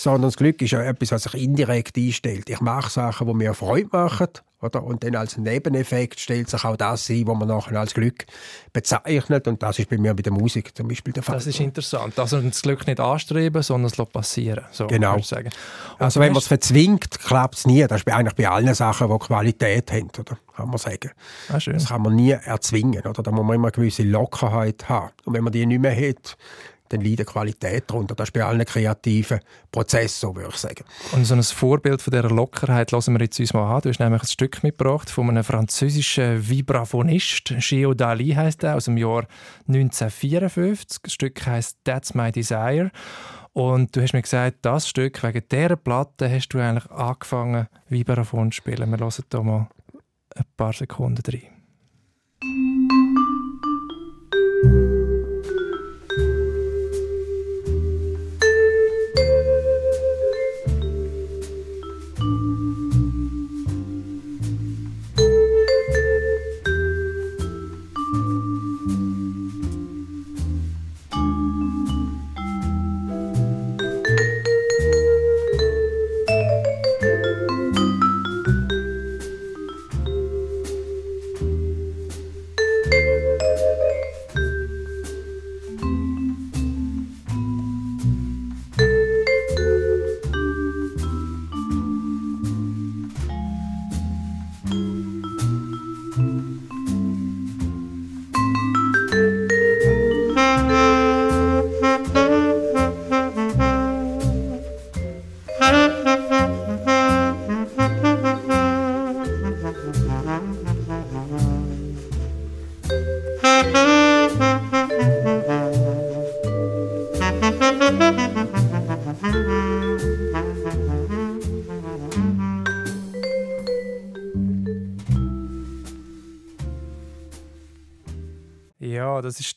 [0.00, 2.48] Sondern das Glück ist ja etwas, was sich indirekt einstellt.
[2.48, 4.28] Ich mache Sachen, die mir Freude machen
[4.62, 4.82] oder?
[4.82, 8.26] Und dann als Nebeneffekt stellt sich auch das ein, was man nachher als Glück
[8.72, 9.48] bezeichnet.
[9.48, 11.36] Und das ist bei mir bei der Musik zum Beispiel der Fall.
[11.36, 12.18] Das ist interessant.
[12.18, 14.64] Also das Glück nicht anstreben, sondern es passieren.
[14.70, 15.18] So genau.
[15.20, 15.50] Sagen.
[15.98, 17.86] Also wenn man es verzwingt, klappt es nie.
[17.86, 20.38] Das ist eigentlich bei allen Sachen, die Qualität haben, oder?
[20.56, 21.10] kann man sagen.
[21.48, 23.02] Ah, das kann man nie erzwingen.
[23.06, 23.22] Oder?
[23.22, 25.10] Da muss man immer eine gewisse Lockerheit haben.
[25.24, 26.36] Und wenn man die nicht mehr hat,
[26.90, 28.14] dann leidet Qualität darunter.
[28.14, 29.40] Das ist bei allen kreativen
[29.72, 30.84] Prozessen so, würde ich sagen.
[31.12, 33.80] Und so ein Vorbild von dieser Lockerheit lassen wir jetzt uns mal an.
[33.82, 37.54] Du hast nämlich ein Stück mitgebracht von einem französischen Vibraphonist.
[37.58, 39.26] Gio Dali heißt er, aus dem Jahr
[39.68, 40.98] 1954.
[41.02, 42.90] Das Stück heißt «That's My Desire».
[43.52, 48.52] Und du hast mir gesagt, das Stück, wegen dieser Platte hast du eigentlich angefangen, Vibraphon
[48.52, 48.90] zu spielen.
[48.90, 49.68] Wir hören hier mal
[50.36, 51.59] ein paar Sekunden rein.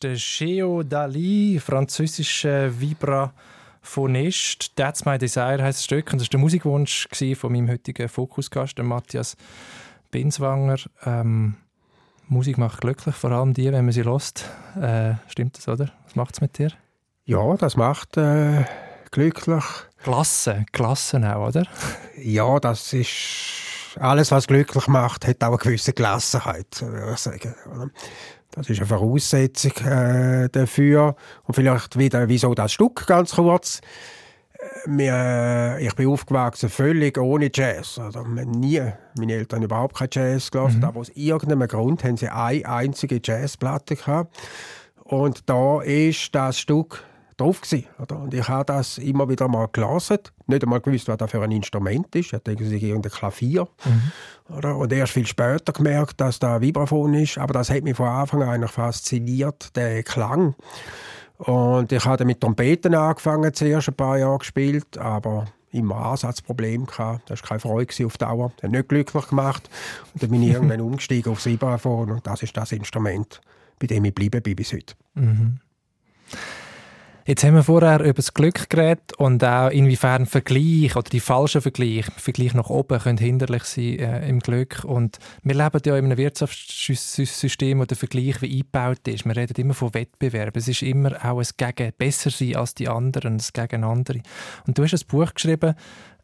[0.03, 4.75] Ist Geo Dali, französischer Vibraphonist.
[4.75, 6.11] That's My Desire heißt das Stück.
[6.11, 9.37] Und das war der Musikwunsch von meinem heutigen Fokusgast, Matthias
[10.11, 10.77] Binswanger.
[11.05, 11.55] Ähm,
[12.27, 14.49] Musik macht glücklich, vor allem die, wenn man sie lost.
[14.79, 15.91] Äh, stimmt das, oder?
[16.05, 16.71] Was macht es mit dir?
[17.25, 18.65] Ja, das macht äh,
[19.11, 19.63] glücklich.
[20.03, 21.65] Klasse, Klasse auch, oder?
[22.17, 27.55] Ja, das ist alles, was glücklich macht, hat auch eine gewisse Gelassenheit, würde ich sagen.
[28.51, 31.15] Das ist eine Voraussetzung äh, dafür.
[31.43, 33.81] Und vielleicht wieder, wieso das Stück, ganz kurz.
[34.85, 37.97] Wir, äh, ich bin aufgewachsen völlig ohne Jazz.
[37.97, 38.81] Also, nie,
[39.17, 40.83] meine Eltern haben überhaupt kein Jazz gelassen, mhm.
[40.85, 44.37] aber aus irgendeinem Grund haben sie eine einzige Jazzplatte gehabt.
[45.03, 47.03] Und da ist das Stück
[47.37, 48.19] drauf gewesen, oder?
[48.19, 51.51] Und ich habe das immer wieder mal gelesen, nicht einmal gewusst, was das für ein
[51.51, 52.33] Instrument ist.
[52.33, 54.55] Ich denke, es ist irgendein Klavier, mhm.
[54.55, 54.75] oder?
[54.75, 57.37] Und erst viel später gemerkt, dass da ein Vibraphon ist.
[57.37, 60.55] Aber das hat mich von Anfang an eigentlich fasziniert, der Klang.
[61.37, 67.29] Und ich habe mit Trompeten angefangen, zuerst ein paar Jahre gespielt, aber immer Ansatzprobleme gehabt.
[67.29, 68.51] Das war keine Freude auf Dauer.
[68.55, 69.69] Das hat nicht glücklich gemacht.
[70.13, 73.41] Und dann bin ich irgendwann umgestiegen aufs Vibraphon und das ist das Instrument,
[73.79, 74.93] bei dem ich geblieben bin bis heute.
[75.15, 75.59] Mhm.
[77.25, 81.61] Jetzt haben wir vorher über das Glück geredet und auch inwiefern Vergleich oder die falschen
[81.61, 84.83] Vergleich, Vergleich nach oben, können hinderlich sein äh, im Glück.
[84.83, 89.25] Und wir leben ja in einem Wirtschaftssystem, wo der Vergleich wie eingebaut ist.
[89.25, 90.57] Wir reden immer von Wettbewerb.
[90.57, 94.19] Es ist immer auch ein Gegen besser sein als die anderen, ein Gegen andere.
[94.67, 95.75] Und du hast ein Buch geschrieben,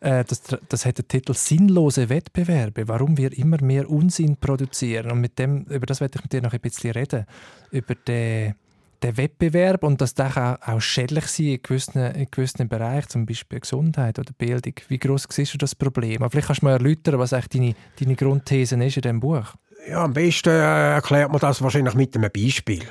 [0.01, 5.11] äh, das, das hat den Titel Sinnlose Wettbewerbe, warum wir immer mehr Unsinn produzieren.
[5.11, 7.25] Und mit dem, über das werde ich mit dir noch ein bisschen reden.
[7.71, 8.55] Über den
[9.01, 13.25] der Wettbewerb und dass das auch, auch schädlich sein in gewissen, in gewissen Bereichen, zum
[13.25, 14.73] Beispiel Gesundheit oder Bildung.
[14.87, 16.25] Wie groß siehst du das Problem?
[16.29, 19.55] Vielleicht kannst du mal erläutern, was eigentlich deine, deine Grundthese ist in diesem Buch.
[19.87, 22.83] Ja, am besten äh, erklärt man das wahrscheinlich mit einem Beispiel.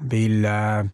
[0.00, 0.84] Weil äh,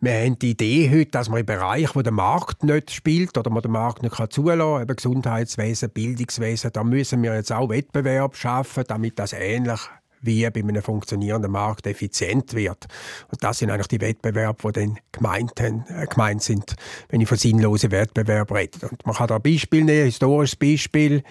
[0.00, 3.50] wir haben die Idee heute, dass man im Bereich, wo der Markt nicht spielt oder
[3.50, 7.68] man den Markt nicht kann zulassen kann, eben Gesundheitswesen, Bildungswesen, da müssen wir jetzt auch
[7.68, 9.80] Wettbewerb schaffen, damit das ähnlich
[10.26, 12.86] wie bei einem funktionierenden Markt effizient wird.
[13.30, 16.74] Und das sind eigentlich die Wettbewerbe, die dann gemeint, äh, gemeint sind,
[17.08, 18.88] wenn ich von sinnlosen Wettbewerb rede.
[18.88, 21.22] Und man kann da ein Beispiel nehmen, ein historisches Beispiel.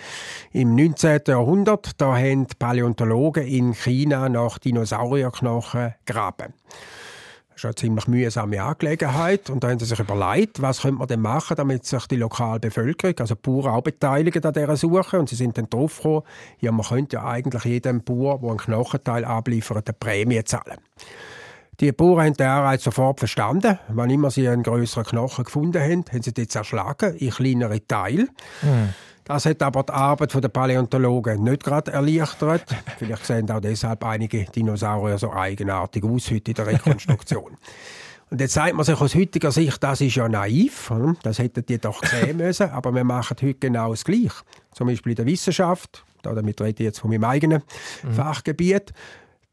[0.51, 1.21] Im 19.
[1.27, 6.53] Jahrhundert, da haben Paläontologen in China nach Dinosaurierknochen graben.
[7.55, 9.49] Das ist eine ziemlich mühsame Angelegenheit.
[9.49, 12.59] Und da haben sie sich überlegt, was könnte man denn machen, damit sich die lokale
[12.59, 15.17] Bevölkerung, also die Bauern auch beteiligen an dieser Suche.
[15.17, 16.23] Und sie sind dann drauf gekommen,
[16.59, 20.79] ja, man könnte ja eigentlich jedem Bauer, der einen Knochenteil abliefert, eine Prämie zahlen.
[21.79, 23.79] Die Bauern haben den Anreiz sofort verstanden.
[23.87, 28.27] Wann immer sie einen größeren Knochen gefunden haben, haben sie den zerschlagen in kleinere Teile.
[28.63, 28.93] Mhm.
[29.25, 32.63] Das hat aber die Arbeit der Paläontologen nicht gerade erleichtert.
[32.99, 37.57] Vielleicht sehen auch deshalb einige Dinosaurier so eigenartig aus heute in der Rekonstruktion.
[38.29, 41.77] Und jetzt sagt man sich aus heutiger Sicht, das ist ja naiv, das hätten die
[41.77, 44.43] doch sehen müssen, aber wir machen heute genau das Gleiche.
[44.73, 47.61] Zum Beispiel in der Wissenschaft, damit rede ich jetzt von meinem eigenen
[48.03, 48.13] mhm.
[48.13, 48.93] Fachgebiet.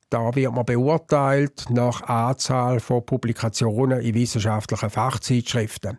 [0.08, 5.98] Da wird man beurteilt nach Anzahl von Publikationen in wissenschaftlichen Fachzeitschriften.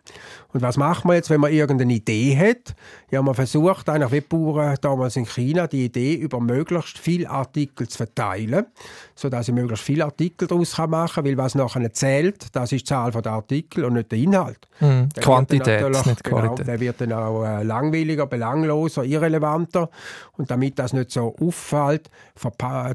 [0.54, 2.76] Und was macht man jetzt, wenn man irgendeine Idee hat?
[3.10, 7.88] Ja, man versucht eigentlich wie Bauern damals in China die Idee über möglichst viele Artikel
[7.88, 8.68] zu verteilen,
[9.16, 12.86] sodass ich möglichst viele Artikel daraus machen kann, weil was nachher zählt, das ist die
[12.86, 14.68] Zahl der Artikel und nicht der Inhalt.
[14.80, 15.10] Mhm.
[15.16, 16.68] Der Quantität, nicht genau, Qualität.
[16.68, 19.90] Der wird dann auch äh, langweiliger, belangloser, irrelevanter.
[20.38, 22.10] Und damit das nicht so auffällt,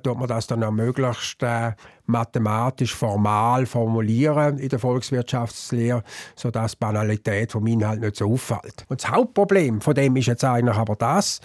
[0.03, 1.73] tut man das dann auch möglichst äh,
[2.09, 6.03] mathematisch formal formulieren in der Volkswirtschaftslehre,
[6.35, 8.85] sodass die Banalität vom Inhalt nicht so auffällt.
[8.89, 11.41] Und das Hauptproblem von dem ist jetzt eigentlich aber das,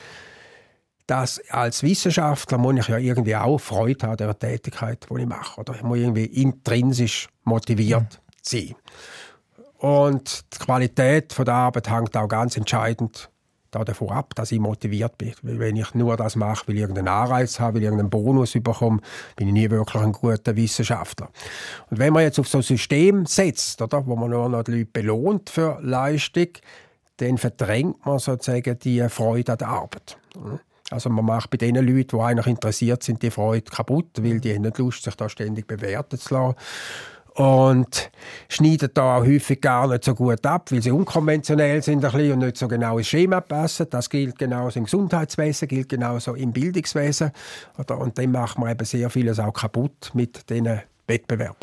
[1.06, 5.28] dass als Wissenschaftler muss ich ja irgendwie auch Freude haben an der Tätigkeit, die ich
[5.28, 5.60] mache.
[5.60, 8.76] Oder ich muss irgendwie intrinsisch motiviert sein.
[9.80, 13.30] Und die Qualität der Arbeit hängt auch ganz entscheidend
[13.74, 15.34] davon ab, dass ich motiviert bin.
[15.42, 19.00] Wenn ich nur das mache, weil ich irgendeinen Anreiz habe, weil ich irgendeinen Bonus bekomme,
[19.36, 21.30] bin ich nie wirklich ein guter Wissenschaftler.
[21.90, 24.72] Und wenn man jetzt auf so ein System setzt, oder, wo man nur noch die
[24.72, 26.50] Leute belohnt für Leistung,
[27.18, 30.18] dann verdrängt man sozusagen die Freude an der Arbeit.
[30.90, 34.54] Also man macht bei den Leuten, die eigentlich interessiert sind, die Freude kaputt, weil die
[34.54, 36.56] haben nicht Lust, sich da ständig bewerten zu lassen
[37.36, 38.12] und
[38.48, 42.34] schneiden da auch häufig gar nicht so gut ab, weil sie unkonventionell sind ein bisschen
[42.34, 43.88] und nicht so genau ins Schema passen.
[43.90, 47.32] Das gilt genauso im Gesundheitswesen, gilt genauso im Bildungswesen.
[47.78, 51.58] Und dann macht man eben sehr vieles auch kaputt mit diesen Wettbewerben.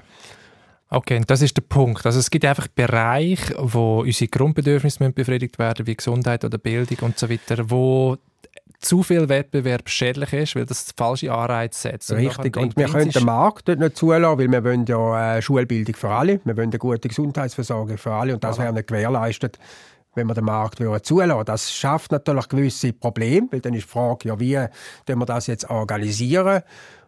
[0.92, 2.04] Okay, das ist der Punkt.
[2.04, 7.18] Also es gibt einfach Bereiche, wo unsere Grundbedürfnisse befriedigt werden, wie Gesundheit oder Bildung und
[7.18, 8.16] so weiter, wo
[8.80, 12.11] zu viel Wettbewerb schädlich ist, weil das falsche Anreize setzt.
[12.12, 15.43] Richtig, und, und wir können den Markt dort nicht zulassen, weil wir wollen ja äh,
[15.43, 19.59] Schulbildung für alle, wir wollen eine gute Gesundheitsversorgung für alle und das wäre nicht gewährleistet,
[20.14, 24.28] wenn wir den Markt zulassen Das schafft natürlich gewisse Probleme, weil dann ist die Frage,
[24.28, 24.57] ja, wie
[25.07, 26.62] wir das jetzt organisieren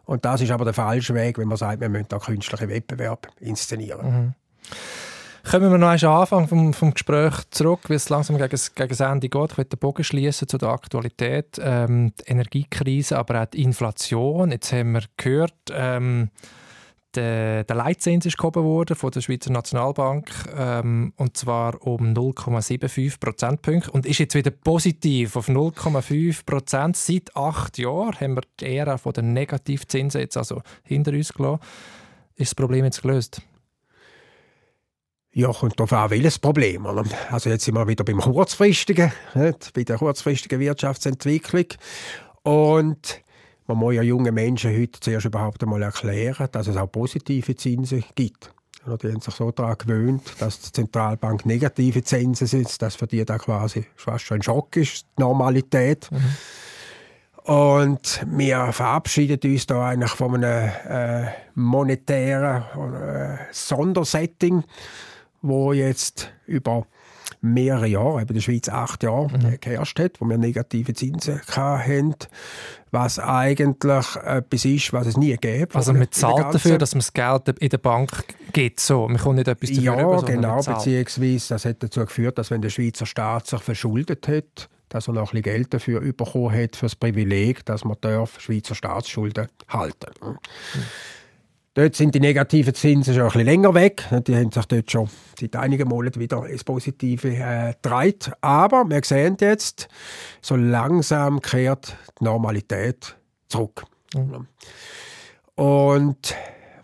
[0.05, 3.29] und das ist aber der falsche Weg, wenn man sagt, wir müssen da künstlichen Wettbewerb
[3.39, 4.05] inszenieren.
[4.05, 4.33] Mhm.
[5.49, 8.89] Kommen wir noch einmal am Anfang vom, vom Gespräch zurück, weil es langsam gegen, gegen
[8.89, 9.51] das Ende geht.
[9.51, 11.59] Ich möchte den Bogen schließen zu der Aktualität.
[11.61, 14.51] Ähm, die Energiekrise, aber auch die Inflation.
[14.51, 16.29] Jetzt haben wir gehört, ähm,
[17.13, 23.19] der, der Leitzins ist gehoben worden von der Schweizer Nationalbank ähm, und zwar um 0,75
[23.19, 26.97] Prozentpunkte und ist jetzt wieder positiv auf 0,5 Prozent.
[26.97, 31.61] Seit acht Jahren haben wir die Ära der Negativzinsen jetzt also hinter uns gelassen.
[32.35, 33.41] Ist das Problem jetzt gelöst?
[35.35, 36.85] Ja, kommt darauf an, welches Problem.
[36.85, 39.73] Also jetzt sind wir wieder beim kurzfristigen, nicht?
[39.73, 41.65] bei der kurzfristigen Wirtschaftsentwicklung.
[42.43, 43.21] Und
[43.65, 48.03] man muss ja jungen Menschen heute zuerst überhaupt einmal erklären, dass es auch positive Zinsen
[48.13, 48.53] gibt.
[48.85, 53.25] Die haben sich so daran gewöhnt, dass die Zentralbank negative Zinsen sind, dass für die
[53.25, 56.11] da quasi fast schon ein Schock ist, die Normalität.
[56.11, 57.51] Mhm.
[57.51, 62.63] Und wir verabschieden uns da eigentlich von einem äh, monetären
[62.93, 64.63] äh, Sondersetting
[65.43, 66.87] wo jetzt über
[67.41, 69.59] mehrere Jahre, in der Schweiz acht Jahre, mhm.
[69.59, 72.15] geherrscht hat, wo wir negative Zinsen hatten,
[72.91, 75.75] was eigentlich etwas ist, was es nie gäbe.
[75.75, 78.23] Also man zahlt dafür, dass man das Geld in der Bank
[78.53, 79.07] gibt, so.
[79.07, 82.61] Man kommt nicht etwas dafür Ja, über, genau, beziehungsweise das hat dazu geführt, dass wenn
[82.61, 86.75] der Schweizer Staat sich verschuldet hat, dass er noch ein bisschen Geld dafür bekommen hat,
[86.75, 90.37] für das Privileg, dass man darf Schweizer Staatsschulden halten mhm.
[91.75, 94.07] Dort sind die negativen Zinsen schon ein bisschen länger weg.
[94.27, 95.09] Die haben sich dort schon
[95.39, 98.31] seit einigen Monaten wieder ins Positive äh, gedreht.
[98.41, 99.87] Aber wir sehen jetzt,
[100.39, 103.15] so langsam kehrt die Normalität
[103.47, 103.85] zurück.
[104.13, 104.47] Mhm.
[105.55, 106.35] Und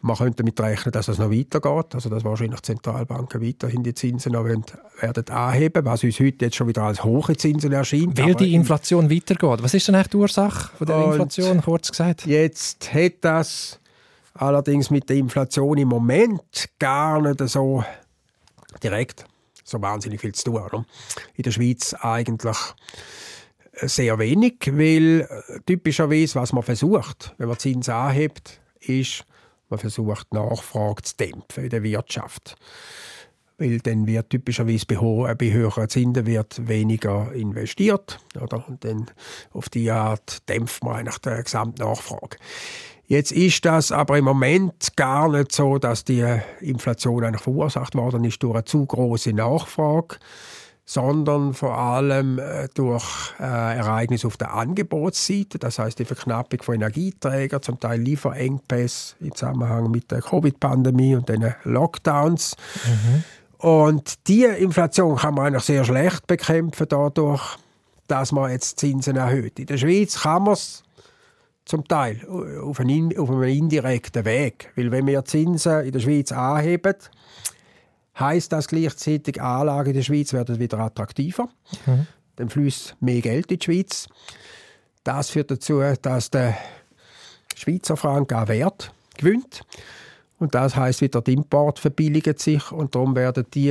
[0.01, 4.31] man könnte damit rechnen, dass es noch weitergeht, also dass wahrscheinlich Zentralbanken weiterhin die Zinsen
[4.31, 8.17] noch werden anheben, was uns heute jetzt schon wieder als hohe Zinsen erscheint.
[8.17, 9.61] Weil die Inflation weitergeht.
[9.61, 12.25] Was ist denn eigentlich die Ursache von der Inflation, kurz gesagt?
[12.25, 13.78] Jetzt hat das
[14.41, 17.83] allerdings mit der Inflation im Moment gar nicht so
[18.83, 19.25] direkt
[19.63, 20.61] so wahnsinnig viel zu tun.
[20.61, 20.85] Oder?
[21.35, 22.57] In der Schweiz eigentlich
[23.81, 29.25] sehr wenig, weil äh, typischerweise, was man versucht, wenn man Zins anhebt, ist,
[29.69, 32.55] man versucht, Nachfrage zu dämpfen in der Wirtschaft.
[33.57, 34.95] Weil dann wird typischerweise bei,
[35.51, 38.19] höheren Zinsen wird weniger investiert.
[38.39, 38.65] Oder?
[38.67, 39.11] Und dann
[39.51, 42.37] auf die Art dämpft man eigentlich die Gesamtnachfrage.
[43.09, 46.23] Jetzt ist das aber im Moment gar nicht so, dass die
[46.61, 50.17] Inflation eigentlich verursacht worden ist durch eine zu große Nachfrage,
[50.85, 56.75] sondern vor allem äh, durch äh, Ereignisse auf der Angebotsseite, das heißt die Verknappung von
[56.75, 62.55] Energieträgern, zum Teil Lieferengpässe im Zusammenhang mit der Covid-Pandemie und den Lockdowns.
[62.85, 63.23] Mhm.
[63.57, 67.57] Und die Inflation kann man eigentlich sehr schlecht bekämpfen dadurch,
[68.07, 69.57] dass man jetzt Zinsen erhöht.
[69.57, 70.83] In der Schweiz kann man es
[71.69, 72.27] zum Teil
[72.61, 74.71] auf einem, auf einem indirekten Weg.
[74.75, 76.95] Weil wenn wir Zinsen in der Schweiz anheben,
[78.19, 81.47] heißt das gleichzeitig, Anlagen in der Schweiz werden wieder attraktiver.
[81.85, 82.07] Mhm.
[82.37, 84.07] Dann fließt mehr Geld in die Schweiz.
[85.03, 86.57] Das führt dazu, dass der
[87.55, 89.61] Schweizer Franken an Wert gewinnt.
[90.39, 93.69] Und das heißt wieder, der Import verbilligt sich und darum werden die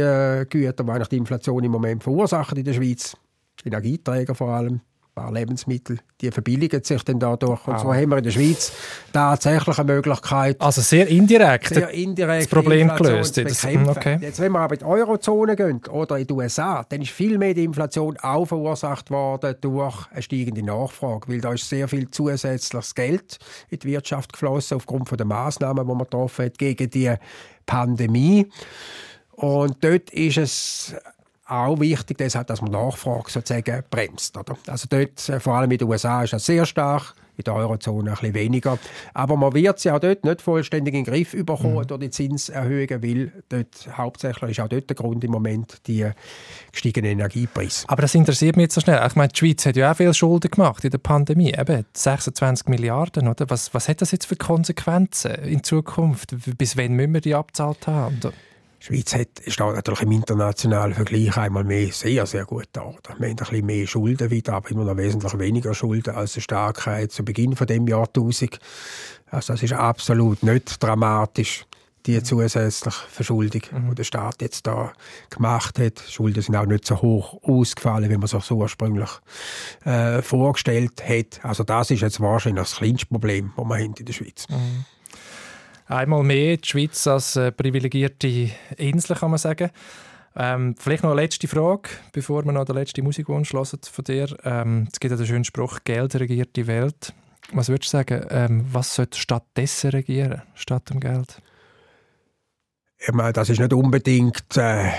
[0.48, 3.16] Güter, die die Inflation im Moment verursachen in der Schweiz,
[3.64, 4.82] Energieträger vor allem,
[5.18, 7.66] paar Lebensmittel, die verbilligen sich dann dadurch.
[7.66, 7.78] Und ah.
[7.78, 8.72] so haben wir in der Schweiz
[9.12, 10.60] tatsächlich eine Möglichkeit.
[10.60, 13.36] Also sehr indirekt, sehr indirekt das Problem gelöst.
[13.36, 14.18] Jetzt, okay.
[14.20, 17.38] jetzt, wenn wir aber in die Eurozone gehen oder in die USA, dann ist viel
[17.38, 22.10] mehr die Inflation auch verursacht worden durch eine steigende Nachfrage, weil da ist sehr viel
[22.10, 23.38] zusätzliches Geld
[23.70, 27.12] in die Wirtschaft geflossen aufgrund der Maßnahmen, die man getroffen hat gegen die
[27.66, 28.46] Pandemie.
[29.32, 30.94] Und dort ist es
[31.48, 34.36] auch wichtig, deshalb, dass man Nachfrage sozusagen bremst.
[34.36, 34.56] Oder?
[34.66, 38.10] Also dort, äh, vor allem in den USA, ist das sehr stark, in der Eurozone
[38.10, 38.78] ein bisschen weniger.
[39.14, 41.86] Aber man wird sie auch dort nicht vollständig in den Griff bekommen mhm.
[41.86, 46.10] durch die Zinserhöhungen, weil dort hauptsächlich ist auch dort der Grund im Moment die
[46.72, 47.84] gestiegenen Energiepreise.
[47.88, 49.00] Aber das interessiert mich jetzt so schnell.
[49.06, 52.66] Ich meine, die Schweiz hat ja auch viel Schulden gemacht in der Pandemie, eben 26
[52.66, 53.28] Milliarden.
[53.28, 53.48] Oder?
[53.48, 56.34] Was, was hat das jetzt für Konsequenzen in Zukunft?
[56.58, 58.20] Bis wann müssen wir die abzahlt haben?
[58.80, 62.82] Die Schweiz hat, steht natürlich im internationalen Vergleich einmal mehr sehr, sehr gut da.
[62.82, 66.40] Wir haben ein bisschen mehr Schulden wieder, aber immer noch wesentlich weniger Schulden als die
[66.40, 68.58] Starkheit zu Beginn von dem Jahrtausend.
[69.30, 71.66] Also das ist absolut nicht dramatisch.
[72.06, 73.90] die zusätzliche Verschuldung, mhm.
[73.90, 74.92] die der Staat jetzt da
[75.28, 76.02] gemacht hat.
[76.06, 79.10] Die Schulden sind auch nicht so hoch ausgefallen, wie man sich so ursprünglich
[79.84, 81.44] äh, vorgestellt hat.
[81.44, 84.46] Also das ist jetzt wahrscheinlich das kleinste Problem, das wir haben in der Schweiz.
[84.48, 84.84] Mhm.
[85.88, 89.70] Einmal mehr die Schweiz als äh, privilegierte Insel, kann man sagen.
[90.36, 94.36] Ähm, vielleicht noch eine letzte Frage, bevor wir noch den letzten Musikwunsch hören von dir.
[94.44, 97.14] Ähm, es gibt ja den schönen Spruch, Geld regiert die Welt.
[97.52, 101.40] Was würdest du sagen, ähm, was sollte stattdessen regieren, statt dem Geld?
[102.98, 104.90] Ich meine, das ist nicht unbedingt äh,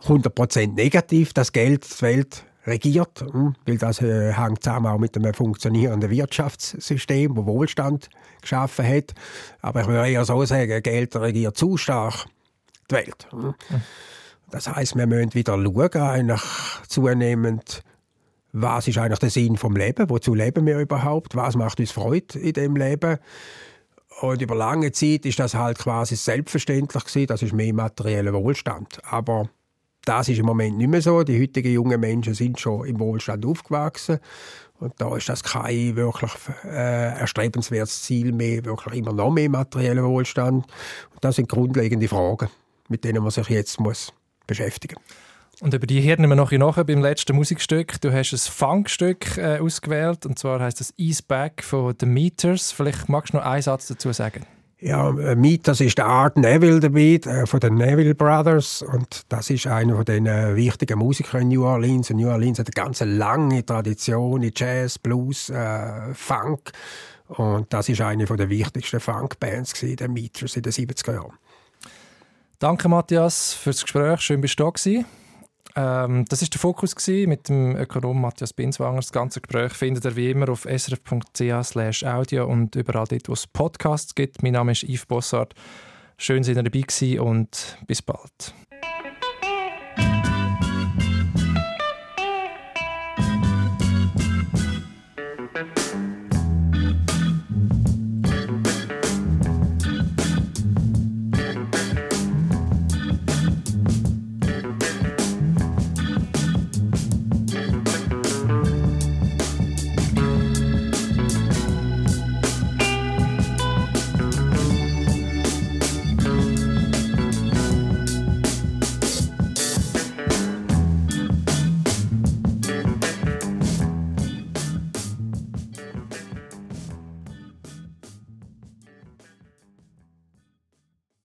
[0.00, 3.54] 100% negativ, dass Geld die Welt regiert, hm?
[3.66, 8.08] weil das äh, hängt zusammen auch mit einem funktionierenden Wirtschaftssystem, das Wohlstand
[8.40, 9.14] geschaffen hat.
[9.60, 12.26] Aber ich würde eher so sagen, Geld regiert zu stark
[12.90, 13.26] die Welt.
[13.30, 13.40] Hm?
[13.40, 13.54] Mhm.
[14.50, 16.42] Das heißt, wir müssen wieder schauen, eigentlich
[16.88, 17.82] zunehmend,
[18.52, 22.38] was ist eigentlich der Sinn vom Leben, wozu leben wir überhaupt, was macht uns Freude
[22.38, 23.18] in dem Leben.
[24.20, 29.00] Und über lange Zeit ist das halt quasi selbstverständlich gewesen, das ist mehr materieller Wohlstand.
[29.04, 29.48] Aber
[30.04, 31.22] das ist im Moment nicht mehr so.
[31.22, 34.18] Die heutigen jungen Menschen sind schon im Wohlstand aufgewachsen.
[34.80, 36.32] Und da ist das kein wirklich
[36.64, 40.66] äh, erstrebenswertes Ziel mehr, wirklich immer noch mehr materieller Wohlstand.
[41.12, 42.48] Und das sind grundlegende Fragen,
[42.88, 44.12] mit denen man sich jetzt muss
[44.46, 44.96] beschäftigen.
[45.60, 48.00] Und über die hören wir noch nachher beim letzten Musikstück.
[48.00, 52.72] Du hast ein Funkstück äh, ausgewählt und zwar heißt das Ease Back von The Meters.
[52.72, 54.44] Vielleicht magst du noch einen Satz dazu sagen.
[54.80, 59.48] Ja, äh, Meters ist der Art Neville dabei, äh, von den Neville Brothers und das
[59.48, 62.10] ist einer von den äh, wichtigen Musikern in New Orleans.
[62.10, 66.72] Und New Orleans hat eine ganz lange Tradition in Jazz, Blues, äh, Funk
[67.28, 71.38] und das ist eine von der wichtigsten Funkbands der Meters in den 70er Jahren.
[72.58, 74.20] Danke, Matthias, fürs Gespräch.
[74.20, 75.06] Schön, bist du da gewesen.
[75.76, 78.96] Ähm, das war der Fokus mit dem Ökonom Matthias Binswanger.
[78.96, 83.46] Das ganze Gespräch findet ihr wie immer auf srf.ch audio und überall dort, wo es
[83.46, 84.42] Podcasts gibt.
[84.42, 85.54] Mein Name ist Yves Bossart.
[86.16, 88.54] Schön, dass ihr dabei gewesen und bis bald.